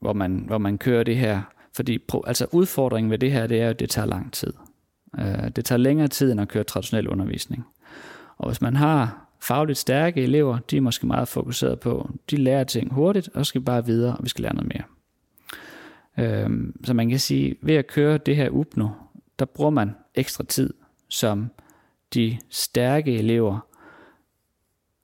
hvor 0.00 0.12
man, 0.12 0.44
hvor 0.46 0.58
man 0.58 0.78
kører 0.78 1.02
det 1.02 1.16
her. 1.16 1.42
Fordi 1.76 1.98
altså 2.26 2.46
udfordringen 2.52 3.10
ved 3.10 3.18
det 3.18 3.32
her, 3.32 3.46
det 3.46 3.60
er, 3.60 3.70
at 3.70 3.80
det 3.80 3.90
tager 3.90 4.06
lang 4.06 4.32
tid. 4.32 4.52
Øh, 5.18 5.50
det 5.56 5.64
tager 5.64 5.78
længere 5.78 6.08
tid 6.08 6.32
end 6.32 6.40
at 6.40 6.48
køre 6.48 6.64
traditionel 6.64 7.08
undervisning. 7.08 7.66
Og 8.38 8.48
hvis 8.48 8.60
man 8.60 8.76
har 8.76 9.26
fagligt 9.40 9.78
stærke 9.78 10.22
elever, 10.22 10.58
de 10.58 10.76
er 10.76 10.80
måske 10.80 11.06
meget 11.06 11.28
fokuseret 11.28 11.80
på, 11.80 12.10
de 12.30 12.36
lærer 12.36 12.64
ting 12.64 12.92
hurtigt, 12.92 13.28
og 13.34 13.46
skal 13.46 13.60
bare 13.60 13.86
videre, 13.86 14.16
og 14.16 14.24
vi 14.24 14.28
skal 14.28 14.42
lære 14.42 14.54
noget 14.54 14.72
mere. 14.74 14.82
Øhm, 16.18 16.84
så 16.84 16.94
man 16.94 17.08
kan 17.08 17.18
sige, 17.18 17.56
ved 17.62 17.74
at 17.74 17.86
køre 17.86 18.18
det 18.18 18.36
her 18.36 18.50
UPNO, 18.50 18.88
der 19.38 19.44
bruger 19.44 19.70
man 19.70 19.94
ekstra 20.14 20.44
tid, 20.44 20.74
som 21.08 21.50
de 22.14 22.38
stærke 22.48 23.18
elever 23.18 23.66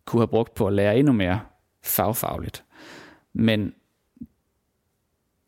kunne 0.04 0.20
have 0.20 0.28
brugt 0.28 0.54
på 0.54 0.66
at 0.66 0.72
lære 0.72 0.98
endnu 0.98 1.12
mere 1.12 1.40
fagfagligt. 1.82 2.64
Men 3.32 3.74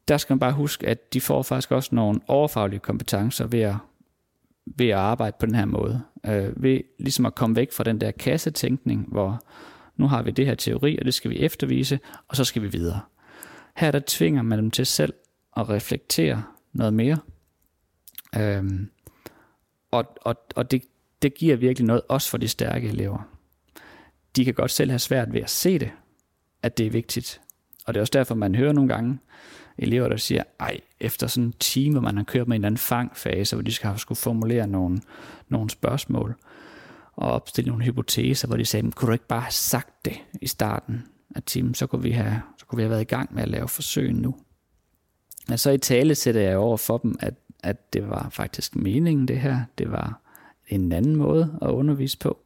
der 0.09 0.17
skal 0.17 0.35
man 0.35 0.39
bare 0.39 0.53
huske, 0.53 0.87
at 0.87 1.13
de 1.13 1.21
får 1.21 1.43
faktisk 1.43 1.73
også 1.73 1.95
nogle 1.95 2.21
overfaglige 2.27 2.81
kompetencer 2.81 3.47
ved 3.47 3.61
at, 3.61 3.75
ved 4.67 4.89
at 4.89 4.99
arbejde 4.99 5.37
på 5.41 5.47
den 5.47 5.55
her 5.55 5.65
måde. 5.65 6.03
Øh, 6.27 6.63
ved 6.63 6.81
ligesom 6.99 7.27
at 7.27 7.35
komme 7.35 7.57
væk 7.57 7.73
fra 7.73 7.85
den 7.85 8.01
der 8.01 8.11
kassetænkning, 8.11 9.07
hvor 9.09 9.41
nu 9.97 10.07
har 10.07 10.23
vi 10.23 10.31
det 10.31 10.47
her 10.47 10.55
teori, 10.55 10.99
og 10.99 11.05
det 11.05 11.15
skal 11.15 11.31
vi 11.31 11.39
eftervise, 11.39 12.01
og 12.29 12.37
så 12.37 12.45
skal 12.45 12.63
vi 12.63 12.69
videre. 12.69 13.01
Her 13.77 13.91
der 13.91 14.01
tvinger 14.07 14.43
man 14.43 14.59
dem 14.59 14.71
til 14.71 14.87
selv 14.87 15.15
at 15.59 15.69
reflektere 15.69 16.43
noget 16.73 16.95
mere. 16.95 17.19
Øhm, 18.37 18.91
og 19.91 20.05
og, 20.23 20.37
og 20.57 20.71
det, 20.71 20.83
det 21.23 21.35
giver 21.35 21.57
virkelig 21.57 21.87
noget, 21.87 22.03
også 22.09 22.31
for 22.31 22.39
de 22.39 22.49
stærke 22.49 22.89
elever. 22.89 23.23
De 24.37 24.45
kan 24.45 24.55
godt 24.55 24.71
selv 24.71 24.91
have 24.91 24.99
svært 24.99 25.33
ved 25.33 25.41
at 25.41 25.51
se 25.51 25.79
det, 25.79 25.91
at 26.63 26.79
det 26.79 26.87
er 26.87 26.91
vigtigt. 26.91 27.41
Og 27.87 27.95
det 27.95 27.99
er 27.99 28.03
også 28.03 28.13
derfor, 28.13 28.35
man 28.35 28.55
hører 28.55 28.73
nogle 28.73 28.95
gange 28.95 29.19
elever, 29.79 30.09
der 30.09 30.17
siger, 30.17 30.43
ej, 30.61 30.81
efter 31.01 31.27
sådan 31.27 31.45
en 31.45 31.53
time, 31.53 31.93
hvor 31.93 32.01
man 32.01 32.17
har 32.17 32.25
kørt 32.25 32.49
med 32.49 32.57
en 32.57 32.61
eller 32.61 32.67
anden 32.67 32.79
fangfase, 32.79 33.57
hvor 33.57 33.63
de 33.63 33.73
skal 33.73 33.89
have 33.89 33.99
skulle 33.99 34.19
formulere 34.19 34.67
nogle, 34.67 35.01
nogle 35.49 35.71
spørgsmål, 35.71 36.35
og 37.17 37.33
opstille 37.33 37.69
nogle 37.69 37.85
hypoteser, 37.85 38.49
hvor 38.49 38.57
de 38.57 38.65
sagde, 38.65 38.93
kunne 38.93 39.07
du 39.07 39.13
ikke 39.13 39.27
bare 39.27 39.41
have 39.41 39.53
sagt 39.53 40.05
det 40.05 40.21
i 40.43 40.47
starten 40.47 41.07
af 41.37 41.43
timen, 41.43 41.75
så 41.75 41.87
kunne 41.87 42.03
vi 42.03 42.11
have, 42.11 42.43
så 42.59 42.67
kunne 42.67 42.77
vi 42.77 42.83
have 42.83 42.91
været 42.91 43.01
i 43.01 43.05
gang 43.05 43.35
med 43.35 43.43
at 43.43 43.49
lave 43.49 43.69
forsøg 43.69 44.13
nu. 44.13 44.37
Men 45.49 45.59
så 45.59 45.71
i 45.71 45.79
tale 45.79 46.15
sætter 46.15 46.41
jeg 46.41 46.57
over 46.57 46.77
for 46.77 46.99
dem, 46.99 47.17
at, 47.21 47.35
at 47.63 47.93
det 47.93 48.09
var 48.09 48.29
faktisk 48.33 48.77
meningen 48.77 49.29
det 49.29 49.41
her, 49.41 49.61
det 49.79 49.93
var 49.93 50.21
en 50.69 50.93
anden 50.93 51.17
måde 51.17 51.59
at 51.63 51.69
undervise 51.69 52.19
på. 52.19 52.39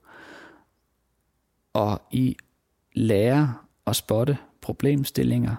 Og 1.72 2.02
I 2.10 2.36
lærer 2.94 3.66
at 3.86 3.96
spotte 3.96 4.38
problemstillinger 4.60 5.56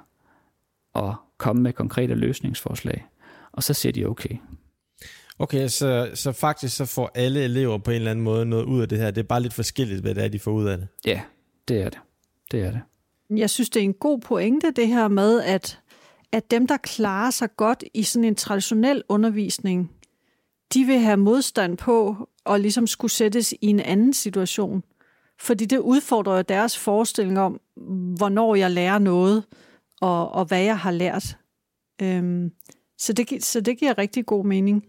og 0.94 1.16
komme 1.38 1.62
med 1.62 1.74
konkrete 1.74 2.16
løsningsforslag. 2.16 3.06
Og 3.52 3.64
så 3.64 3.74
siger 3.74 3.94
de 3.94 4.06
okay. 4.06 4.38
Okay, 5.40 5.68
så, 5.68 6.12
så 6.14 6.32
faktisk 6.32 6.76
så 6.76 6.86
får 6.86 7.12
alle 7.16 7.44
elever 7.44 7.78
på 7.78 7.92
en 7.92 7.96
eller 7.96 8.12
anden 8.12 8.24
måde 8.24 8.46
noget 8.46 8.64
ud 8.64 8.82
af 8.82 8.90
det 8.90 8.98
her. 8.98 9.12
Det 9.12 9.22
er 9.22 9.28
bare 9.28 9.42
lidt 9.42 9.54
forskelligt, 9.54 10.02
hvad 10.02 10.16
det 10.16 10.24
er, 10.24 10.28
de 10.28 10.40
får 10.40 10.52
ud 10.52 10.66
af 10.66 10.78
det. 10.78 10.88
Ja, 11.06 11.22
det 11.68 11.82
er 11.82 11.90
det. 11.90 12.00
Det 12.52 12.62
er 12.62 12.72
det. 12.72 12.82
Jeg 13.30 13.50
synes, 13.50 13.70
det 13.70 13.80
er 13.80 13.84
en 13.84 13.94
god 13.94 14.20
pointe, 14.20 14.72
det 14.76 14.88
her 14.88 15.08
med, 15.08 15.42
at, 15.42 15.80
at 16.34 16.52
dem, 16.52 16.68
der 16.68 16.78
klarer 16.78 17.32
sig 17.32 17.50
godt 17.58 17.84
i 17.94 18.04
sådan 18.04 18.24
en 18.24 18.36
traditionel 18.36 19.04
undervisning, 19.10 19.92
de 20.74 20.84
vil 20.84 21.00
have 21.00 21.18
modstand 21.18 21.78
på 21.78 22.30
og 22.46 22.60
ligesom 22.60 22.88
skulle 22.88 23.12
sættes 23.12 23.52
i 23.52 23.68
en 23.68 23.80
anden 23.80 24.14
situation. 24.14 24.84
Fordi 25.40 25.66
det 25.66 25.78
udfordrer 25.78 26.42
deres 26.42 26.78
forestilling 26.78 27.40
om, 27.40 27.60
hvornår 28.18 28.56
jeg 28.56 28.72
lærer 28.72 29.00
noget, 29.00 29.44
og, 30.02 30.32
og 30.32 30.46
hvad 30.46 30.62
jeg 30.62 30.78
har 30.78 30.92
lært. 30.92 31.38
Øhm, 32.02 32.52
så, 32.98 33.14
det, 33.14 33.44
så 33.44 33.62
det 33.62 33.80
giver 33.80 33.98
rigtig 33.98 34.26
god 34.26 34.46
mening. 34.46 34.84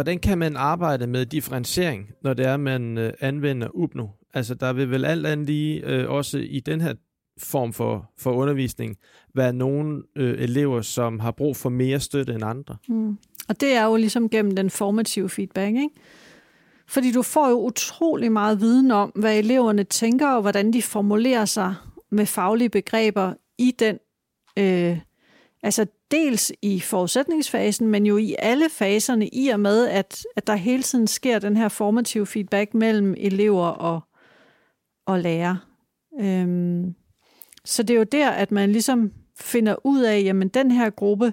Hvordan 0.00 0.18
kan 0.18 0.38
man 0.38 0.56
arbejde 0.56 1.06
med 1.06 1.26
differentiering, 1.26 2.10
når 2.22 2.34
det 2.34 2.46
er, 2.46 2.56
man 2.56 2.98
øh, 2.98 3.12
anvender 3.20 3.68
UBNO? 3.74 4.06
Altså, 4.34 4.54
der 4.54 4.72
vil 4.72 4.90
vel 4.90 5.04
alt 5.04 5.26
andet 5.26 5.46
lige 5.46 5.86
øh, 5.86 6.10
også 6.10 6.38
i 6.38 6.60
den 6.60 6.80
her 6.80 6.94
form 7.38 7.72
for, 7.72 8.10
for 8.18 8.32
undervisning 8.32 8.96
være 9.34 9.52
nogle 9.52 10.02
øh, 10.16 10.42
elever, 10.42 10.82
som 10.82 11.20
har 11.20 11.30
brug 11.30 11.56
for 11.56 11.68
mere 11.68 12.00
støtte 12.00 12.34
end 12.34 12.44
andre. 12.44 12.76
Mm. 12.88 13.18
Og 13.48 13.60
det 13.60 13.72
er 13.72 13.84
jo 13.84 13.96
ligesom 13.96 14.28
gennem 14.28 14.56
den 14.56 14.70
formative 14.70 15.28
feedback, 15.28 15.76
ikke? 15.76 15.90
Fordi 16.88 17.12
du 17.12 17.22
får 17.22 17.48
jo 17.48 17.60
utrolig 17.60 18.32
meget 18.32 18.60
viden 18.60 18.90
om, 18.90 19.12
hvad 19.14 19.38
eleverne 19.38 19.84
tænker, 19.84 20.28
og 20.28 20.40
hvordan 20.40 20.72
de 20.72 20.82
formulerer 20.82 21.44
sig 21.44 21.74
med 22.10 22.26
faglige 22.26 22.68
begreber 22.68 23.34
i 23.58 23.74
den, 23.78 23.98
øh, 24.58 24.98
altså 25.62 25.86
dels 26.10 26.52
i 26.62 26.80
forudsætningsfasen, 26.80 27.88
men 27.88 28.06
jo 28.06 28.16
i 28.16 28.36
alle 28.38 28.68
faserne, 28.70 29.28
i 29.28 29.48
og 29.48 29.60
med, 29.60 29.86
at, 29.86 30.26
at 30.36 30.46
der 30.46 30.54
hele 30.54 30.82
tiden 30.82 31.06
sker 31.06 31.38
den 31.38 31.56
her 31.56 31.68
formative 31.68 32.26
feedback 32.26 32.74
mellem 32.74 33.14
elever 33.18 33.66
og, 33.66 34.00
og 35.06 35.20
lærer. 35.20 35.56
Øhm, 36.20 36.94
så 37.64 37.82
det 37.82 37.94
er 37.94 37.98
jo 37.98 38.04
der, 38.04 38.30
at 38.30 38.50
man 38.50 38.72
ligesom 38.72 39.12
finder 39.40 39.86
ud 39.86 40.00
af, 40.00 40.22
jamen 40.24 40.48
den 40.48 40.70
her 40.70 40.90
gruppe, 40.90 41.32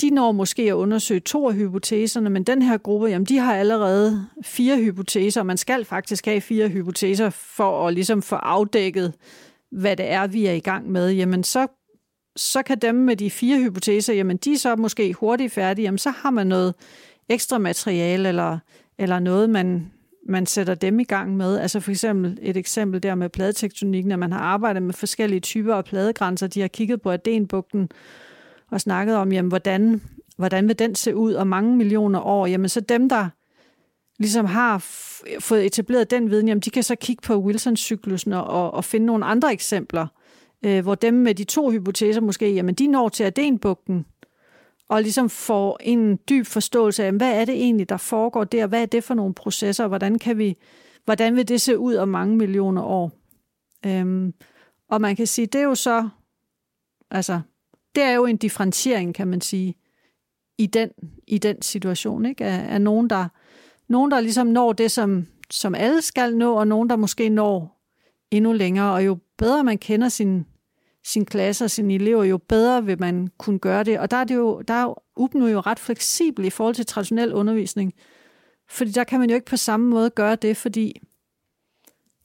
de 0.00 0.10
når 0.10 0.32
måske 0.32 0.62
at 0.62 0.72
undersøge 0.72 1.20
to 1.20 1.48
af 1.48 1.54
hypoteserne, 1.54 2.30
men 2.30 2.44
den 2.44 2.62
her 2.62 2.78
gruppe, 2.78 3.06
jamen 3.06 3.26
de 3.26 3.38
har 3.38 3.56
allerede 3.56 4.26
fire 4.42 4.76
hypoteser, 4.76 5.40
og 5.40 5.46
man 5.46 5.56
skal 5.56 5.84
faktisk 5.84 6.26
have 6.26 6.40
fire 6.40 6.68
hypoteser 6.68 7.30
for 7.30 7.88
at 7.88 7.94
ligesom 7.94 8.22
få 8.22 8.36
afdækket, 8.36 9.14
hvad 9.70 9.96
det 9.96 10.10
er, 10.10 10.26
vi 10.26 10.46
er 10.46 10.52
i 10.52 10.60
gang 10.60 10.90
med. 10.90 11.10
Jamen 11.10 11.44
så, 11.44 11.66
så 12.38 12.62
kan 12.62 12.78
dem 12.78 12.94
med 12.94 13.16
de 13.16 13.30
fire 13.30 13.58
hypoteser, 13.58 14.14
jamen 14.14 14.36
de 14.36 14.52
er 14.52 14.58
så 14.58 14.76
måske 14.76 15.12
hurtigt 15.12 15.52
færdige, 15.52 15.84
jamen 15.84 15.98
så 15.98 16.10
har 16.10 16.30
man 16.30 16.46
noget 16.46 16.74
ekstra 17.28 17.58
materiale 17.58 18.28
eller, 18.28 18.58
eller 18.98 19.18
noget, 19.18 19.50
man, 19.50 19.90
man 20.28 20.46
sætter 20.46 20.74
dem 20.74 21.00
i 21.00 21.04
gang 21.04 21.36
med. 21.36 21.58
Altså 21.58 21.80
for 21.80 21.90
eksempel 21.90 22.38
et 22.42 22.56
eksempel 22.56 23.02
der 23.02 23.14
med 23.14 23.28
pladetektonikken, 23.28 24.12
at 24.12 24.18
man 24.18 24.32
har 24.32 24.40
arbejdet 24.40 24.82
med 24.82 24.94
forskellige 24.94 25.40
typer 25.40 25.74
af 25.74 25.84
pladegrænser. 25.84 26.46
De 26.46 26.60
har 26.60 26.68
kigget 26.68 27.02
på 27.02 27.10
Adenbugten 27.10 27.88
og 28.70 28.80
snakket 28.80 29.16
om, 29.16 29.32
jamen, 29.32 29.48
hvordan, 29.48 30.02
hvordan 30.36 30.68
vil 30.68 30.78
den 30.78 30.94
se 30.94 31.16
ud 31.16 31.34
om 31.34 31.46
mange 31.46 31.76
millioner 31.76 32.20
år. 32.20 32.46
Jamen 32.46 32.68
så 32.68 32.80
dem, 32.80 33.08
der 33.08 33.28
ligesom 34.18 34.46
har 34.46 34.78
fået 35.40 35.66
etableret 35.66 36.10
den 36.10 36.30
viden, 36.30 36.48
jamen 36.48 36.60
de 36.60 36.70
kan 36.70 36.82
så 36.82 36.94
kigge 36.94 37.22
på 37.22 37.34
Wilson-cyklusen 37.40 38.32
og, 38.32 38.74
og 38.74 38.84
finde 38.84 39.06
nogle 39.06 39.24
andre 39.24 39.52
eksempler, 39.52 40.06
øh, 40.64 40.82
hvor 40.82 40.94
dem 40.94 41.14
med 41.14 41.34
de 41.34 41.44
to 41.44 41.70
hypoteser 41.70 42.20
måske, 42.20 42.54
jamen 42.54 42.74
de 42.74 42.86
når 42.86 43.08
til 43.08 43.24
Adenbugten, 43.24 44.06
og 44.88 45.02
ligesom 45.02 45.30
får 45.30 45.78
en 45.80 46.18
dyb 46.28 46.46
forståelse 46.46 47.04
af, 47.04 47.12
hvad 47.12 47.40
er 47.40 47.44
det 47.44 47.54
egentlig, 47.54 47.88
der 47.88 47.96
foregår 47.96 48.44
der? 48.44 48.66
Hvad 48.66 48.82
er 48.82 48.86
det 48.86 49.04
for 49.04 49.14
nogle 49.14 49.34
processer? 49.34 49.86
Hvordan, 49.86 50.18
kan 50.18 50.38
vi, 50.38 50.56
hvordan 51.04 51.36
vil 51.36 51.48
det 51.48 51.60
se 51.60 51.78
ud 51.78 51.94
om 51.94 52.08
mange 52.08 52.36
millioner 52.36 52.82
år? 52.82 53.12
Øhm, 53.86 54.34
og 54.90 55.00
man 55.00 55.16
kan 55.16 55.26
sige, 55.26 55.46
det 55.46 55.58
er 55.58 55.64
jo 55.64 55.74
så, 55.74 56.08
altså, 57.10 57.40
det 57.94 58.02
er 58.02 58.12
jo 58.12 58.24
en 58.26 58.36
differentiering, 58.36 59.14
kan 59.14 59.28
man 59.28 59.40
sige, 59.40 59.74
i 60.58 60.66
den, 60.66 60.90
i 61.26 61.38
den 61.38 61.62
situation, 61.62 62.26
ikke? 62.26 62.44
Af, 62.44 62.74
af 62.74 62.80
nogen, 62.80 63.10
der, 63.10 63.28
nogen, 63.88 64.10
der 64.10 64.20
ligesom 64.20 64.46
når 64.46 64.72
det, 64.72 64.90
som, 64.90 65.26
som 65.50 65.74
alle 65.74 66.02
skal 66.02 66.36
nå, 66.36 66.54
og 66.54 66.68
nogen, 66.68 66.90
der 66.90 66.96
måske 66.96 67.28
når 67.28 67.80
endnu 68.30 68.52
længere. 68.52 68.92
Og 68.92 69.06
jo 69.06 69.18
bedre 69.38 69.64
man 69.64 69.78
kender 69.78 70.08
sin, 70.08 70.46
sin 71.04 71.26
klasse 71.26 71.64
og 71.64 71.70
sine 71.70 71.94
elever, 71.94 72.24
jo 72.24 72.38
bedre 72.38 72.84
vil 72.84 73.00
man 73.00 73.28
kunne 73.38 73.58
gøre 73.58 73.84
det. 73.84 73.98
Og 73.98 74.10
der 74.10 74.16
er, 74.16 74.24
det 74.24 74.34
jo, 74.34 74.62
der 74.68 74.74
er 74.74 75.02
UPNO 75.16 75.46
jo 75.46 75.60
ret 75.60 75.78
fleksibel 75.78 76.44
i 76.44 76.50
forhold 76.50 76.74
til 76.74 76.86
traditionel 76.86 77.34
undervisning. 77.34 77.94
Fordi 78.70 78.90
der 78.90 79.04
kan 79.04 79.20
man 79.20 79.28
jo 79.28 79.34
ikke 79.34 79.46
på 79.46 79.56
samme 79.56 79.90
måde 79.90 80.10
gøre 80.10 80.36
det, 80.36 80.56
fordi, 80.56 81.00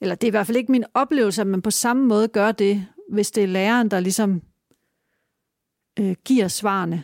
eller 0.02 0.16
det 0.16 0.28
er 0.28 0.30
i 0.30 0.32
hvert 0.32 0.48
fald 0.48 0.58
ikke 0.58 0.72
min 0.72 0.86
oplevelse, 0.94 1.42
at 1.42 1.48
man 1.48 1.62
på 1.62 1.72
samme 1.72 2.08
måde 2.08 2.28
gør 2.28 2.52
det, 2.52 2.88
hvis 3.10 3.32
det 3.32 3.44
er 3.44 3.48
læreren, 3.48 3.92
der 3.92 4.00
ligesom 4.00 4.42
øh, 6.00 6.16
giver 6.26 6.48
svarene. 6.48 7.04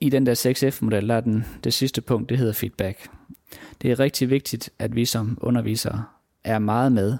I 0.00 0.08
den 0.08 0.26
der 0.26 0.34
6F-model, 0.34 1.08
der 1.08 1.14
er 1.14 1.20
den, 1.20 1.44
det 1.64 1.74
sidste 1.74 2.00
punkt, 2.00 2.28
det 2.28 2.38
hedder 2.38 2.52
feedback. 2.52 3.10
Det 3.82 3.90
er 3.90 3.98
rigtig 3.98 4.30
vigtigt, 4.30 4.70
at 4.78 4.94
vi 4.94 5.04
som 5.04 5.38
undervisere 5.40 6.04
er 6.44 6.58
meget 6.58 6.92
med, 6.92 7.18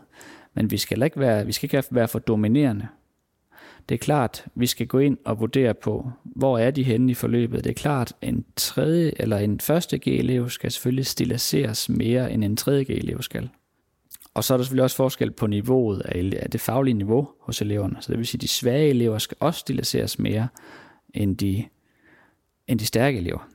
men 0.55 0.71
vi 0.71 0.77
skal 0.77 1.03
ikke 1.03 1.21
være, 1.21 1.47
vi 1.47 1.53
skal 1.53 1.75
ikke 1.75 1.85
være 1.91 2.09
for 2.09 2.19
dominerende. 2.19 2.89
Det 3.89 3.95
er 3.95 3.99
klart, 3.99 4.45
vi 4.55 4.67
skal 4.67 4.87
gå 4.87 4.99
ind 4.99 5.19
og 5.25 5.41
vurdere 5.41 5.75
på, 5.75 6.11
hvor 6.25 6.59
er 6.59 6.71
de 6.71 6.83
henne 6.83 7.11
i 7.11 7.15
forløbet. 7.15 7.65
Det 7.65 7.71
er 7.71 7.75
klart, 7.75 8.13
en 8.23 8.45
tredje 8.57 9.13
eller 9.17 9.39
en 9.39 9.61
første 9.61 9.99
G-elev 9.99 10.51
skal 10.51 10.71
selvfølgelig 10.71 11.07
stiliseres 11.07 11.89
mere, 11.89 12.33
end 12.33 12.45
en 12.45 12.57
tredje 12.57 12.85
G-elev 12.85 13.23
skal. 13.23 13.51
Og 14.35 14.45
så 14.45 14.55
er 14.55 14.59
der 14.59 14.65
selvfølgelig 14.65 14.85
også 14.85 14.97
forskel 14.97 15.31
på 15.31 15.47
niveauet 15.47 16.01
af 16.01 16.51
det 16.51 16.61
faglige 16.61 16.95
niveau 16.95 17.29
hos 17.41 17.63
eleverne. 17.63 17.97
Så 18.01 18.13
det 18.13 18.19
vil 18.19 18.27
sige, 18.27 18.39
at 18.39 18.43
de 18.43 18.49
svage 18.49 18.89
elever 18.89 19.19
skal 19.19 19.37
også 19.41 19.61
stiliseres 19.61 20.19
mere 20.19 20.49
end 21.15 21.37
de, 21.37 21.65
end 22.69 22.79
de 22.79 22.87
stærke 22.87 23.19
elever. 23.19 23.49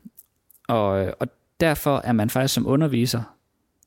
Og, 0.68 1.06
øh, 1.06 1.14
og 1.20 1.28
derfor 1.60 2.02
er 2.04 2.12
man 2.12 2.30
faktisk 2.30 2.54
som 2.54 2.68
underviser 2.68 3.22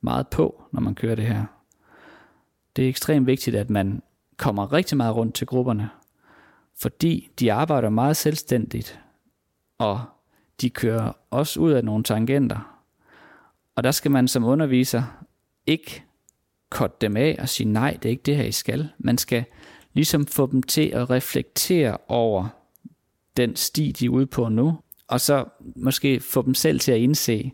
meget 0.01 0.27
på, 0.27 0.63
når 0.71 0.81
man 0.81 0.95
kører 0.95 1.15
det 1.15 1.25
her. 1.25 1.45
Det 2.75 2.85
er 2.85 2.89
ekstremt 2.89 3.27
vigtigt, 3.27 3.55
at 3.55 3.69
man 3.69 4.01
kommer 4.37 4.73
rigtig 4.73 4.97
meget 4.97 5.15
rundt 5.15 5.35
til 5.35 5.47
grupperne, 5.47 5.89
fordi 6.81 7.29
de 7.39 7.53
arbejder 7.53 7.89
meget 7.89 8.17
selvstændigt, 8.17 8.99
og 9.77 10.01
de 10.61 10.69
kører 10.69 11.11
også 11.29 11.59
ud 11.59 11.71
af 11.71 11.85
nogle 11.85 12.03
tangenter. 12.03 12.79
Og 13.75 13.83
der 13.83 13.91
skal 13.91 14.11
man 14.11 14.27
som 14.27 14.43
underviser 14.43 15.03
ikke 15.67 16.03
korte 16.69 16.95
dem 17.01 17.17
af 17.17 17.35
og 17.39 17.49
sige, 17.49 17.69
nej, 17.69 17.91
det 17.91 18.05
er 18.05 18.09
ikke 18.09 18.23
det 18.23 18.35
her, 18.35 18.43
I 18.43 18.51
skal. 18.51 18.89
Man 18.99 19.17
skal 19.17 19.43
ligesom 19.93 20.25
få 20.25 20.51
dem 20.51 20.63
til 20.63 20.89
at 20.89 21.09
reflektere 21.09 21.97
over 22.07 22.47
den 23.37 23.55
sti, 23.55 23.91
de 23.91 24.05
er 24.05 24.09
ude 24.09 24.27
på 24.27 24.49
nu, 24.49 24.79
og 25.07 25.21
så 25.21 25.45
måske 25.75 26.19
få 26.19 26.41
dem 26.41 26.53
selv 26.53 26.79
til 26.79 26.91
at 26.91 26.97
indse, 26.97 27.51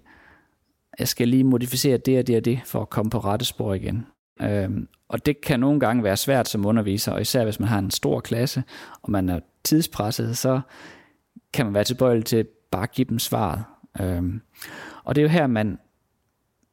at 0.94 1.00
jeg 1.00 1.08
skal 1.08 1.28
lige 1.28 1.44
modificere 1.44 1.98
det 1.98 2.20
og 2.20 2.28
det 2.28 2.38
og 2.38 2.46
det, 2.46 2.60
for 2.66 2.82
at 2.82 2.90
komme 2.90 3.10
på 3.10 3.20
rette 3.20 3.46
spor 3.46 3.74
igen. 3.74 4.06
Øhm, 4.42 4.88
og 5.08 5.26
det 5.26 5.42
kan 5.42 5.60
nogle 5.60 5.80
gange 5.80 6.04
være 6.04 6.18
svært 6.18 6.48
som 6.48 6.66
underviser, 6.66 7.12
og 7.12 7.22
især 7.22 7.44
hvis 7.44 7.60
man 7.60 7.70
har 7.70 7.80
en 7.80 7.92
stor 7.92 8.20
klasse, 8.20 8.64
og 9.02 9.12
man 9.12 9.30
er 9.30 9.40
tidspresset, 9.64 10.38
så 10.38 10.62
kan 11.54 11.66
man 11.66 11.74
være 11.74 11.84
tilbøjelig 11.84 12.26
til 12.26 12.48
bare 12.72 12.88
give 12.88 13.08
dem 13.10 13.20
svaret. 13.20 13.64
Øhm, 14.02 14.42
og 15.04 15.16
det 15.16 15.22
er 15.22 15.24
jo 15.24 15.30
her, 15.30 15.48
man, 15.48 15.80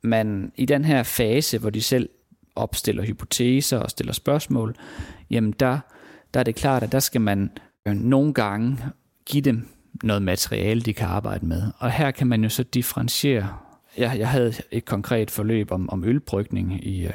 man 0.03 0.53
i 0.57 0.67
den 0.67 0.85
her 0.85 1.03
fase, 1.03 1.59
hvor 1.59 1.71
de 1.71 1.83
selv 1.83 2.09
opstiller 2.57 3.03
hypoteser 3.03 3.79
og 3.79 3.91
stiller 3.91 4.13
spørgsmål, 4.13 4.77
jamen 5.31 5.53
der, 5.53 5.79
der 6.35 6.41
er 6.41 6.45
det 6.45 6.55
klart, 6.55 6.83
at 6.83 6.93
der 6.93 6.99
skal 6.99 7.21
man 7.21 7.51
øh, 7.87 7.95
nogle 7.95 8.35
gange 8.35 8.79
give 9.27 9.43
dem 9.43 9.69
noget 10.03 10.23
materiale, 10.23 10.81
de 10.81 10.95
kan 10.95 11.07
arbejde 11.07 11.47
med. 11.47 11.63
Og 11.79 11.91
her 11.91 12.11
kan 12.11 12.27
man 12.27 12.43
jo 12.43 12.49
så 12.49 12.63
differentiere. 12.63 13.49
Jeg, 13.99 14.19
jeg 14.19 14.29
havde 14.29 14.53
et 14.71 14.85
konkret 14.85 15.31
forløb 15.31 15.73
om, 15.73 15.91
om 15.91 16.05
ølbrygning 16.05 16.87
i, 16.87 17.07
øh, 17.07 17.13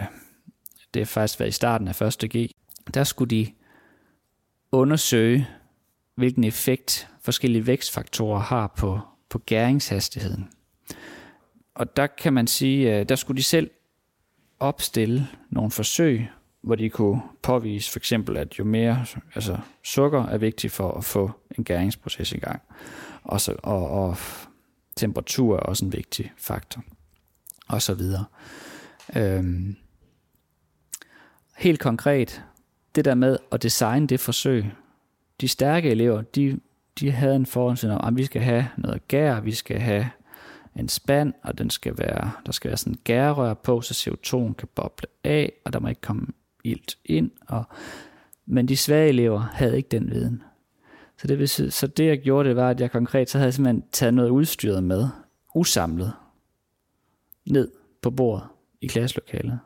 det 0.93 1.01
er 1.01 1.05
faktisk 1.05 1.39
været 1.39 1.49
i 1.49 1.51
starten 1.51 1.87
af 1.87 2.01
1. 2.01 2.29
G. 2.35 2.49
Der 2.93 3.03
skulle 3.03 3.29
de 3.29 3.51
undersøge, 4.71 5.47
hvilken 6.15 6.43
effekt 6.43 7.07
forskellige 7.21 7.67
vækstfaktorer 7.67 8.39
har 8.39 8.67
på, 8.67 8.99
på 9.29 9.39
gæringshastigheden. 9.39 10.49
Og 11.75 11.95
der 11.97 12.07
kan 12.07 12.33
man 12.33 12.47
sige, 12.47 12.99
øh, 12.99 13.09
der 13.09 13.15
skulle 13.15 13.37
de 13.37 13.43
selv 13.43 13.69
opstille 14.59 15.27
nogle 15.49 15.71
forsøg, 15.71 16.27
hvor 16.61 16.75
de 16.75 16.89
kunne 16.89 17.21
påvise 17.41 17.91
for 17.91 17.99
eksempel, 17.99 18.37
at 18.37 18.59
jo 18.59 18.63
mere 18.63 19.05
altså 19.35 19.57
sukker 19.83 20.25
er 20.25 20.37
vigtigt 20.37 20.73
for 20.73 20.91
at 20.91 21.03
få 21.03 21.31
en 21.57 21.63
gæringsproces 21.63 22.31
i 22.31 22.37
gang. 22.37 22.61
Og, 23.23 23.41
så, 23.41 23.55
og, 23.63 23.89
og 23.89 24.17
temperatur 24.95 25.55
er 25.55 25.59
også 25.59 25.85
en 25.85 25.93
vigtig 25.93 26.31
faktor. 26.37 26.83
Og 27.67 27.81
så 27.81 27.93
videre. 27.93 28.25
Øhm, 29.15 29.75
helt 31.59 31.79
konkret, 31.79 32.43
det 32.95 33.05
der 33.05 33.15
med 33.15 33.37
at 33.51 33.63
designe 33.63 34.07
det 34.07 34.19
forsøg. 34.19 34.65
De 35.41 35.47
stærke 35.47 35.89
elever, 35.89 36.21
de, 36.21 36.59
de 36.99 37.11
havde 37.11 37.35
en 37.35 37.45
forhåndssyn 37.45 37.89
om, 37.89 38.07
at 38.07 38.17
vi 38.17 38.25
skal 38.25 38.41
have 38.41 38.67
noget 38.77 39.07
gær, 39.07 39.39
vi 39.39 39.51
skal 39.51 39.79
have 39.79 40.09
en 40.75 40.89
spand, 40.89 41.33
og 41.43 41.57
den 41.57 41.69
skal 41.69 41.97
være, 41.97 42.31
der 42.45 42.51
skal 42.51 42.69
være 42.69 42.77
sådan 42.77 42.93
en 42.93 42.99
gærrør 43.03 43.53
på, 43.53 43.81
så 43.81 43.93
CO2 43.93 44.53
kan 44.53 44.67
boble 44.75 45.07
af, 45.23 45.53
og 45.65 45.73
der 45.73 45.79
må 45.79 45.87
ikke 45.87 46.01
komme 46.01 46.27
ilt 46.63 46.97
ind. 47.05 47.31
Og, 47.47 47.63
men 48.45 48.67
de 48.67 48.77
svage 48.77 49.09
elever 49.09 49.39
havde 49.39 49.77
ikke 49.77 49.89
den 49.89 50.11
viden. 50.11 50.43
Så 51.17 51.27
det, 51.27 51.39
vil, 51.39 51.49
så 51.49 51.87
det 51.87 52.05
jeg 52.05 52.21
gjorde, 52.21 52.49
det 52.49 52.55
var, 52.55 52.69
at 52.69 52.81
jeg 52.81 52.91
konkret 52.91 53.29
så 53.29 53.37
havde 53.37 53.47
jeg 53.47 53.53
simpelthen 53.53 53.83
taget 53.91 54.13
noget 54.13 54.29
udstyret 54.29 54.83
med, 54.83 55.07
usamlet, 55.55 56.13
ned 57.45 57.71
på 58.01 58.11
bordet 58.11 58.47
i 58.81 58.87
klasselokalet. 58.87 59.59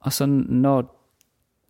Og 0.00 0.12
så 0.12 0.26
når 0.26 0.99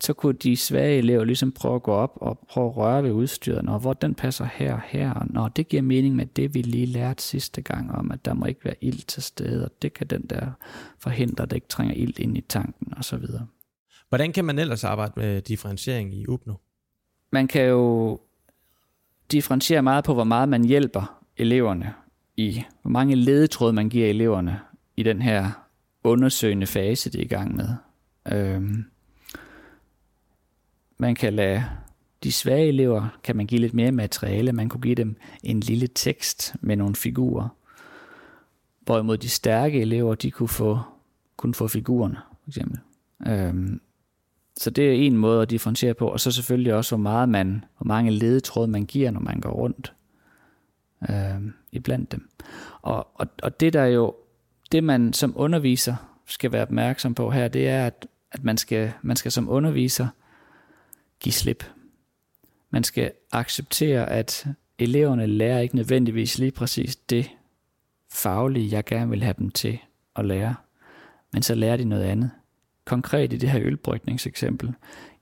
så 0.00 0.12
kunne 0.12 0.32
de 0.32 0.56
svage 0.56 0.98
elever 0.98 1.24
ligesom 1.24 1.52
prøve 1.52 1.74
at 1.74 1.82
gå 1.82 1.92
op 1.92 2.12
og 2.16 2.38
prøve 2.48 2.70
at 2.70 2.76
røre 2.76 3.02
ved 3.02 3.12
udstyret, 3.12 3.68
og 3.68 3.78
hvor 3.78 3.92
den 3.92 4.14
passer 4.14 4.44
her 4.52 4.74
og 4.74 4.80
her, 4.84 5.12
og 5.14 5.26
når 5.30 5.48
det 5.48 5.68
giver 5.68 5.82
mening 5.82 6.16
med 6.16 6.26
det, 6.26 6.54
vi 6.54 6.62
lige 6.62 6.86
lærte 6.86 7.22
sidste 7.22 7.62
gang 7.62 7.92
om, 7.92 8.10
at 8.10 8.24
der 8.24 8.34
må 8.34 8.46
ikke 8.46 8.64
være 8.64 8.74
ild 8.80 9.06
til 9.06 9.22
stede, 9.22 9.64
og 9.64 9.70
det 9.82 9.94
kan 9.94 10.06
den 10.06 10.22
der 10.22 10.50
forhindre, 10.98 11.42
at 11.42 11.50
det 11.50 11.56
ikke 11.56 11.68
trænger 11.68 11.94
ild 11.94 12.18
ind 12.18 12.36
i 12.36 12.40
tanken, 12.40 12.94
og 12.96 13.04
så 13.04 13.16
videre. 13.16 13.46
Hvordan 14.08 14.32
kan 14.32 14.44
man 14.44 14.58
ellers 14.58 14.84
arbejde 14.84 15.12
med 15.16 15.42
differentiering 15.42 16.14
i 16.14 16.26
UPNO? 16.26 16.54
Man 17.32 17.48
kan 17.48 17.62
jo 17.62 18.20
differentiere 19.32 19.82
meget 19.82 20.04
på, 20.04 20.14
hvor 20.14 20.24
meget 20.24 20.48
man 20.48 20.64
hjælper 20.64 21.24
eleverne 21.36 21.94
i, 22.36 22.62
hvor 22.82 22.90
mange 22.90 23.14
ledetråde 23.14 23.72
man 23.72 23.88
giver 23.88 24.08
eleverne 24.08 24.60
i 24.96 25.02
den 25.02 25.22
her 25.22 25.50
undersøgende 26.04 26.66
fase, 26.66 27.10
de 27.10 27.18
er 27.18 27.22
i 27.22 27.26
gang 27.26 27.56
med. 27.56 27.68
Øhm, 28.32 28.84
man 31.00 31.14
kan 31.14 31.34
lade 31.34 31.64
de 32.22 32.32
svage 32.32 32.68
elever, 32.68 33.08
kan 33.24 33.36
man 33.36 33.46
give 33.46 33.60
lidt 33.60 33.74
mere 33.74 33.92
materiale. 33.92 34.52
Man 34.52 34.68
kunne 34.68 34.80
give 34.80 34.94
dem 34.94 35.16
en 35.42 35.60
lille 35.60 35.86
tekst 35.86 36.54
med 36.60 36.76
nogle 36.76 36.94
figurer. 36.94 37.48
Hvorimod 38.80 39.16
de 39.16 39.28
stærke 39.28 39.80
elever, 39.80 40.14
de 40.14 40.30
kunne 40.30 40.48
få, 40.48 40.78
kunne 41.36 41.54
få 41.54 41.68
figurerne, 41.68 42.16
for 42.42 42.50
eksempel. 42.50 42.78
Øhm, 43.26 43.80
så 44.56 44.70
det 44.70 44.88
er 44.88 44.92
en 44.92 45.16
måde 45.16 45.42
at 45.42 45.50
differentiere 45.50 45.94
på, 45.94 46.08
og 46.08 46.20
så 46.20 46.30
selvfølgelig 46.30 46.74
også, 46.74 46.90
hvor, 46.96 47.02
meget 47.02 47.28
man, 47.28 47.64
hvor 47.78 47.84
mange 47.84 48.10
ledetråde 48.10 48.68
man 48.68 48.86
giver, 48.86 49.10
når 49.10 49.20
man 49.20 49.40
går 49.40 49.50
rundt 49.50 49.92
øhm, 51.10 51.52
iblandt 51.72 52.12
dem. 52.12 52.28
Og, 52.82 53.08
og, 53.14 53.26
og 53.42 53.60
det 53.60 53.72
der 53.72 53.84
jo, 53.84 54.14
det 54.72 54.84
man 54.84 55.12
som 55.12 55.32
underviser 55.36 55.96
skal 56.26 56.52
være 56.52 56.62
opmærksom 56.62 57.14
på 57.14 57.30
her, 57.30 57.48
det 57.48 57.68
er, 57.68 57.86
at, 57.86 58.06
at 58.32 58.44
man, 58.44 58.56
skal, 58.56 58.92
man 59.02 59.16
skal 59.16 59.32
som 59.32 59.48
underviser 59.48 60.08
give 61.20 61.32
slip. 61.32 61.64
Man 62.70 62.84
skal 62.84 63.12
acceptere, 63.32 64.10
at 64.10 64.46
eleverne 64.78 65.26
lærer 65.26 65.60
ikke 65.60 65.76
nødvendigvis 65.76 66.38
lige 66.38 66.50
præcis 66.50 66.96
det 66.96 67.30
faglige, 68.12 68.72
jeg 68.72 68.84
gerne 68.84 69.10
vil 69.10 69.22
have 69.22 69.34
dem 69.38 69.50
til 69.50 69.78
at 70.16 70.24
lære, 70.24 70.54
men 71.32 71.42
så 71.42 71.54
lærer 71.54 71.76
de 71.76 71.84
noget 71.84 72.04
andet. 72.04 72.30
Konkret 72.84 73.32
i 73.32 73.36
det 73.36 73.50
her 73.50 73.60
ølbrygningseksempel, 73.62 74.74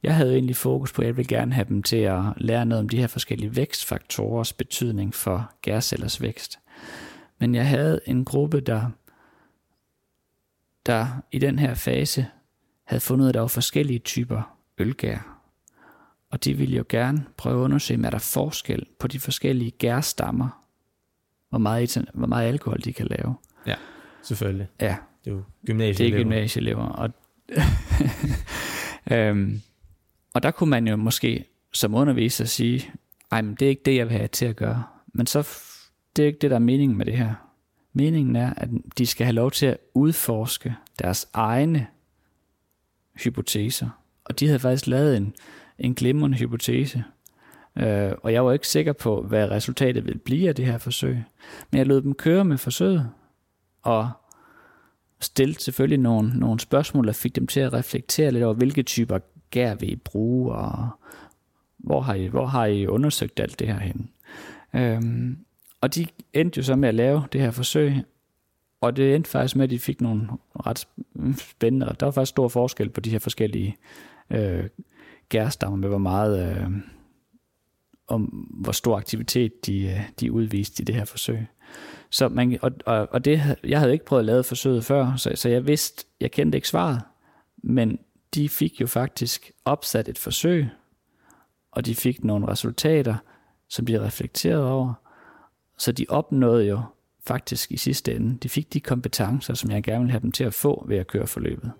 jeg 0.02 0.14
havde 0.14 0.34
egentlig 0.34 0.56
fokus 0.56 0.92
på, 0.92 1.02
at 1.02 1.06
jeg 1.06 1.16
vil 1.16 1.28
gerne 1.28 1.52
have 1.52 1.68
dem 1.68 1.82
til 1.82 1.96
at 1.96 2.22
lære 2.36 2.66
noget 2.66 2.80
om 2.80 2.88
de 2.88 2.98
her 2.98 3.06
forskellige 3.06 3.56
vækstfaktorers 3.56 4.52
betydning 4.52 5.14
for 5.14 5.52
gærcellers 5.62 6.22
vækst. 6.22 6.58
Men 7.38 7.54
jeg 7.54 7.68
havde 7.68 8.00
en 8.06 8.24
gruppe, 8.24 8.60
der, 8.60 8.90
der 10.86 11.06
i 11.32 11.38
den 11.38 11.58
her 11.58 11.74
fase 11.74 12.26
havde 12.84 13.00
fundet, 13.00 13.28
at 13.28 13.34
der 13.34 13.40
var 13.40 13.46
forskellige 13.46 13.98
typer 13.98 14.56
ølgær 14.78 15.37
og 16.30 16.44
de 16.44 16.54
ville 16.54 16.76
jo 16.76 16.84
gerne 16.88 17.24
prøve 17.36 17.60
at 17.60 17.64
undersøge, 17.64 18.06
er 18.06 18.10
der 18.10 18.18
forskel 18.18 18.86
på 18.98 19.08
de 19.08 19.20
forskellige 19.20 19.70
gærstammer, 19.70 20.64
hvor 21.48 21.58
meget, 21.58 22.04
hvor 22.14 22.26
meget 22.26 22.48
alkohol 22.48 22.80
de 22.84 22.92
kan 22.92 23.06
lave. 23.06 23.34
Ja, 23.66 23.74
selvfølgelig. 24.22 24.68
Ja. 24.80 24.96
Det 25.24 25.30
er 25.30 25.34
jo 25.34 25.42
gymnasieelever. 25.66 26.16
Det 26.16 26.20
er 26.20 26.24
gymnasieelever. 26.24 26.86
Og, 26.86 27.10
øhm, 29.16 29.60
og 30.34 30.42
der 30.42 30.50
kunne 30.50 30.70
man 30.70 30.88
jo 30.88 30.96
måske 30.96 31.44
som 31.72 31.94
underviser 31.94 32.44
sige, 32.44 32.92
ej, 33.30 33.42
men 33.42 33.54
det 33.54 33.66
er 33.66 33.70
ikke 33.70 33.82
det, 33.84 33.96
jeg 33.96 34.08
vil 34.08 34.16
have 34.16 34.28
til 34.28 34.46
at 34.46 34.56
gøre. 34.56 34.84
Men 35.14 35.26
så, 35.26 35.48
det 36.16 36.22
er 36.22 36.26
ikke 36.26 36.38
det, 36.38 36.50
der 36.50 36.56
er 36.56 36.60
meningen 36.60 36.98
med 36.98 37.06
det 37.06 37.16
her. 37.16 37.34
Meningen 37.92 38.36
er, 38.36 38.52
at 38.56 38.68
de 38.98 39.06
skal 39.06 39.24
have 39.24 39.34
lov 39.34 39.50
til 39.50 39.66
at 39.66 39.78
udforske 39.94 40.74
deres 40.98 41.28
egne 41.32 41.86
hypoteser. 43.24 43.88
Og 44.24 44.40
de 44.40 44.46
havde 44.46 44.58
faktisk 44.58 44.86
lavet 44.86 45.16
en, 45.16 45.34
en 45.78 45.94
glimrende 45.94 46.38
hypotese. 46.38 47.04
Øh, 47.76 48.12
og 48.22 48.32
jeg 48.32 48.44
var 48.44 48.52
ikke 48.52 48.68
sikker 48.68 48.92
på, 48.92 49.22
hvad 49.22 49.50
resultatet 49.50 50.04
ville 50.04 50.18
blive 50.18 50.48
af 50.48 50.54
det 50.54 50.66
her 50.66 50.78
forsøg. 50.78 51.18
Men 51.70 51.78
jeg 51.78 51.86
lod 51.86 52.02
dem 52.02 52.14
køre 52.14 52.44
med 52.44 52.58
forsøget, 52.58 53.10
og 53.82 54.10
stillede 55.20 55.60
selvfølgelig 55.60 55.98
nogle, 55.98 56.38
nogle 56.38 56.60
spørgsmål, 56.60 57.06
der 57.06 57.12
fik 57.12 57.36
dem 57.36 57.46
til 57.46 57.60
at 57.60 57.72
reflektere 57.72 58.30
lidt 58.30 58.44
over, 58.44 58.54
hvilke 58.54 58.82
typer 58.82 59.18
gær 59.50 59.74
vil 59.74 59.92
I 59.92 59.96
bruge, 59.96 60.52
og 60.54 60.88
hvor 61.78 62.00
har 62.00 62.14
I, 62.14 62.26
hvor 62.26 62.46
har 62.46 62.66
I 62.66 62.86
undersøgt 62.86 63.40
alt 63.40 63.58
det 63.58 63.66
her 63.66 63.78
hen. 63.78 64.10
Øhm, 64.74 65.38
og 65.80 65.94
de 65.94 66.06
endte 66.32 66.58
jo 66.58 66.62
så 66.62 66.76
med 66.76 66.88
at 66.88 66.94
lave 66.94 67.24
det 67.32 67.40
her 67.40 67.50
forsøg, 67.50 67.94
og 68.80 68.96
det 68.96 69.14
endte 69.14 69.30
faktisk 69.30 69.56
med, 69.56 69.64
at 69.64 69.70
de 69.70 69.78
fik 69.78 70.00
nogle 70.00 70.28
ret 70.66 70.88
spændende, 71.38 71.88
og 71.88 72.00
der 72.00 72.06
var 72.06 72.10
faktisk 72.10 72.30
stor 72.30 72.48
forskel 72.48 72.88
på 72.88 73.00
de 73.00 73.10
her 73.10 73.18
forskellige 73.18 73.76
øh, 74.30 74.64
gærstammer 75.28 75.76
med, 75.76 75.88
hvor 75.88 75.98
meget, 75.98 76.56
øh, 76.56 76.70
om 78.06 78.22
hvor 78.60 78.72
stor 78.72 78.96
aktivitet 78.96 79.66
de, 79.66 79.86
øh, 79.86 80.00
de 80.20 80.32
udviste 80.32 80.82
i 80.82 80.84
det 80.84 80.94
her 80.94 81.04
forsøg. 81.04 81.46
Så 82.10 82.28
man, 82.28 82.58
og, 82.62 82.72
og, 82.86 83.08
og 83.12 83.24
det, 83.24 83.56
jeg 83.64 83.78
havde 83.78 83.92
ikke 83.92 84.04
prøvet 84.04 84.20
at 84.20 84.26
lave 84.26 84.44
forsøget 84.44 84.84
før, 84.84 85.16
så, 85.16 85.32
så 85.34 85.48
jeg 85.48 85.66
vidste, 85.66 86.06
jeg 86.20 86.30
kendte 86.30 86.58
ikke 86.58 86.68
svaret, 86.68 87.00
men 87.62 87.98
de 88.34 88.48
fik 88.48 88.80
jo 88.80 88.86
faktisk 88.86 89.52
opsat 89.64 90.08
et 90.08 90.18
forsøg, 90.18 90.68
og 91.72 91.86
de 91.86 91.94
fik 91.94 92.24
nogle 92.24 92.48
resultater, 92.48 93.14
som 93.68 93.86
de 93.86 94.04
reflekteret 94.04 94.64
over, 94.64 94.94
så 95.78 95.92
de 95.92 96.06
opnåede 96.08 96.66
jo 96.66 96.82
faktisk 97.26 97.72
i 97.72 97.76
sidste 97.76 98.14
ende, 98.14 98.38
de 98.38 98.48
fik 98.48 98.72
de 98.72 98.80
kompetencer, 98.80 99.54
som 99.54 99.70
jeg 99.70 99.82
gerne 99.82 100.00
ville 100.00 100.10
have 100.10 100.22
dem 100.22 100.32
til 100.32 100.44
at 100.44 100.54
få 100.54 100.84
ved 100.88 100.96
at 100.96 101.06
køre 101.06 101.26
forløbet. 101.26 101.72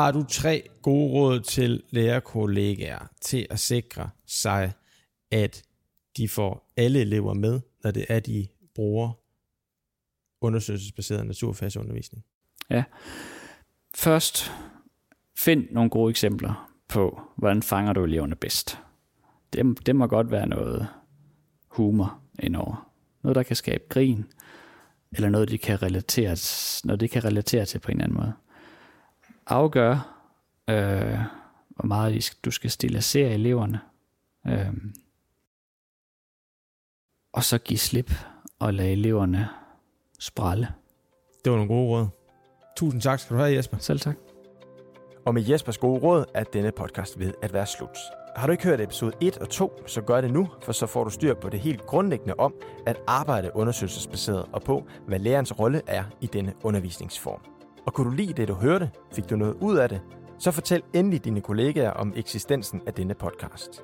Har 0.00 0.12
du 0.12 0.22
tre 0.22 0.68
gode 0.82 1.12
råd 1.12 1.40
til 1.40 1.82
lærerkollegaer 1.90 3.10
til 3.20 3.46
at 3.50 3.58
sikre 3.58 4.10
sig, 4.26 4.72
at 5.30 5.62
de 6.16 6.28
får 6.28 6.72
alle 6.76 7.00
elever 7.00 7.34
med, 7.34 7.60
når 7.84 7.90
det 7.90 8.06
er, 8.08 8.20
de 8.20 8.46
bruger 8.74 9.12
undersøgelsesbaseret 10.40 11.26
naturfagsundervisning? 11.26 12.24
Ja. 12.70 12.84
Først, 13.94 14.52
find 15.38 15.66
nogle 15.70 15.90
gode 15.90 16.10
eksempler 16.10 16.70
på, 16.88 17.20
hvordan 17.36 17.62
fanger 17.62 17.92
du 17.92 18.04
eleverne 18.04 18.36
bedst. 18.36 18.78
Det, 19.52 19.86
det 19.86 19.96
må 19.96 20.06
godt 20.06 20.30
være 20.30 20.46
noget 20.46 20.86
humor 21.68 22.18
indover. 22.38 22.90
Noget, 23.22 23.36
der 23.36 23.42
kan 23.42 23.56
skabe 23.56 23.84
grin. 23.88 24.24
eller 25.12 25.28
noget, 25.28 25.50
de 25.50 25.58
kan 25.58 25.82
relatere, 25.82 26.36
noget, 26.84 27.00
de 27.00 27.08
kan 27.08 27.24
relatere 27.24 27.64
til 27.64 27.78
på 27.78 27.90
en 27.90 27.96
eller 27.96 28.04
anden 28.04 28.18
måde. 28.18 28.32
Afgør, 29.50 29.92
øh, 30.70 31.18
hvor 31.68 31.84
meget 31.84 32.38
du 32.44 32.50
skal 32.50 32.70
stilisere 32.70 33.30
eleverne. 33.30 33.80
Øh, 34.46 34.74
og 37.32 37.44
så 37.44 37.58
give 37.58 37.78
slip 37.78 38.12
og 38.58 38.74
lade 38.74 38.92
eleverne 38.92 39.48
sprælle. 40.18 40.68
Det 41.44 41.52
var 41.52 41.56
nogle 41.56 41.68
gode 41.74 41.88
råd. 41.88 42.06
Tusind 42.76 43.02
tak 43.02 43.20
skal 43.20 43.36
du 43.36 43.42
have, 43.42 43.56
Jesper. 43.56 43.78
Selv 43.78 44.00
tak. 44.00 44.16
Og 45.26 45.34
med 45.34 45.42
Jespers 45.42 45.78
gode 45.78 46.00
råd 46.00 46.24
er 46.34 46.44
denne 46.44 46.72
podcast 46.72 47.18
ved 47.18 47.32
at 47.42 47.52
være 47.52 47.66
slut. 47.66 47.98
Har 48.36 48.46
du 48.46 48.52
ikke 48.52 48.64
hørt 48.64 48.80
episode 48.80 49.12
1 49.20 49.38
og 49.38 49.48
2, 49.48 49.82
så 49.86 50.02
gør 50.02 50.20
det 50.20 50.30
nu, 50.30 50.48
for 50.62 50.72
så 50.72 50.86
får 50.86 51.04
du 51.04 51.10
styr 51.10 51.34
på 51.34 51.48
det 51.48 51.60
helt 51.60 51.86
grundlæggende 51.86 52.34
om 52.38 52.54
at 52.86 52.96
arbejde 53.06 53.50
undersøgelsesbaseret 53.54 54.46
og 54.52 54.62
på, 54.62 54.86
hvad 55.06 55.18
lærerens 55.18 55.58
rolle 55.58 55.82
er 55.86 56.04
i 56.20 56.26
denne 56.26 56.54
undervisningsform. 56.62 57.59
Og 57.86 57.94
kunne 57.94 58.10
du 58.10 58.16
lide 58.16 58.32
det, 58.32 58.48
du 58.48 58.54
hørte, 58.54 58.90
fik 59.12 59.30
du 59.30 59.36
noget 59.36 59.56
ud 59.60 59.76
af 59.76 59.88
det, 59.88 60.00
så 60.38 60.50
fortæl 60.50 60.82
endelig 60.92 61.24
dine 61.24 61.40
kollegaer 61.40 61.90
om 61.90 62.12
eksistensen 62.16 62.80
af 62.86 62.94
denne 62.94 63.14
podcast. 63.14 63.82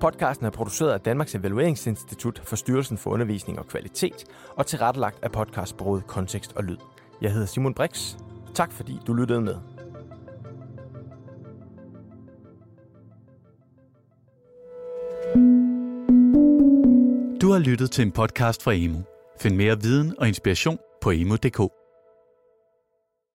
Podcasten 0.00 0.46
er 0.46 0.50
produceret 0.50 0.92
af 0.92 1.00
Danmarks 1.00 1.34
Evalueringsinstitut 1.34 2.42
for 2.44 2.56
Styrelsen 2.56 2.98
for 2.98 3.10
Undervisning 3.10 3.58
og 3.58 3.66
Kvalitet 3.66 4.24
og 4.56 4.66
tilrettelagt 4.66 5.24
af 5.24 5.32
podcastbureauet 5.32 6.06
Kontekst 6.06 6.52
og 6.56 6.64
Lyd. 6.64 6.76
Jeg 7.22 7.32
hedder 7.32 7.46
Simon 7.46 7.74
Brix. 7.74 8.16
Tak 8.54 8.72
fordi 8.72 8.98
du 9.06 9.14
lyttede 9.14 9.40
med. 9.40 9.54
Du 17.40 17.52
har 17.52 17.58
lyttet 17.58 17.90
til 17.90 18.02
en 18.02 18.12
podcast 18.12 18.62
fra 18.62 18.72
Emo. 18.74 18.98
Find 19.40 19.56
mere 19.56 19.80
viden 19.80 20.14
og 20.18 20.28
inspiration 20.28 20.78
på 21.02 21.10
emo.dk. 21.10 21.79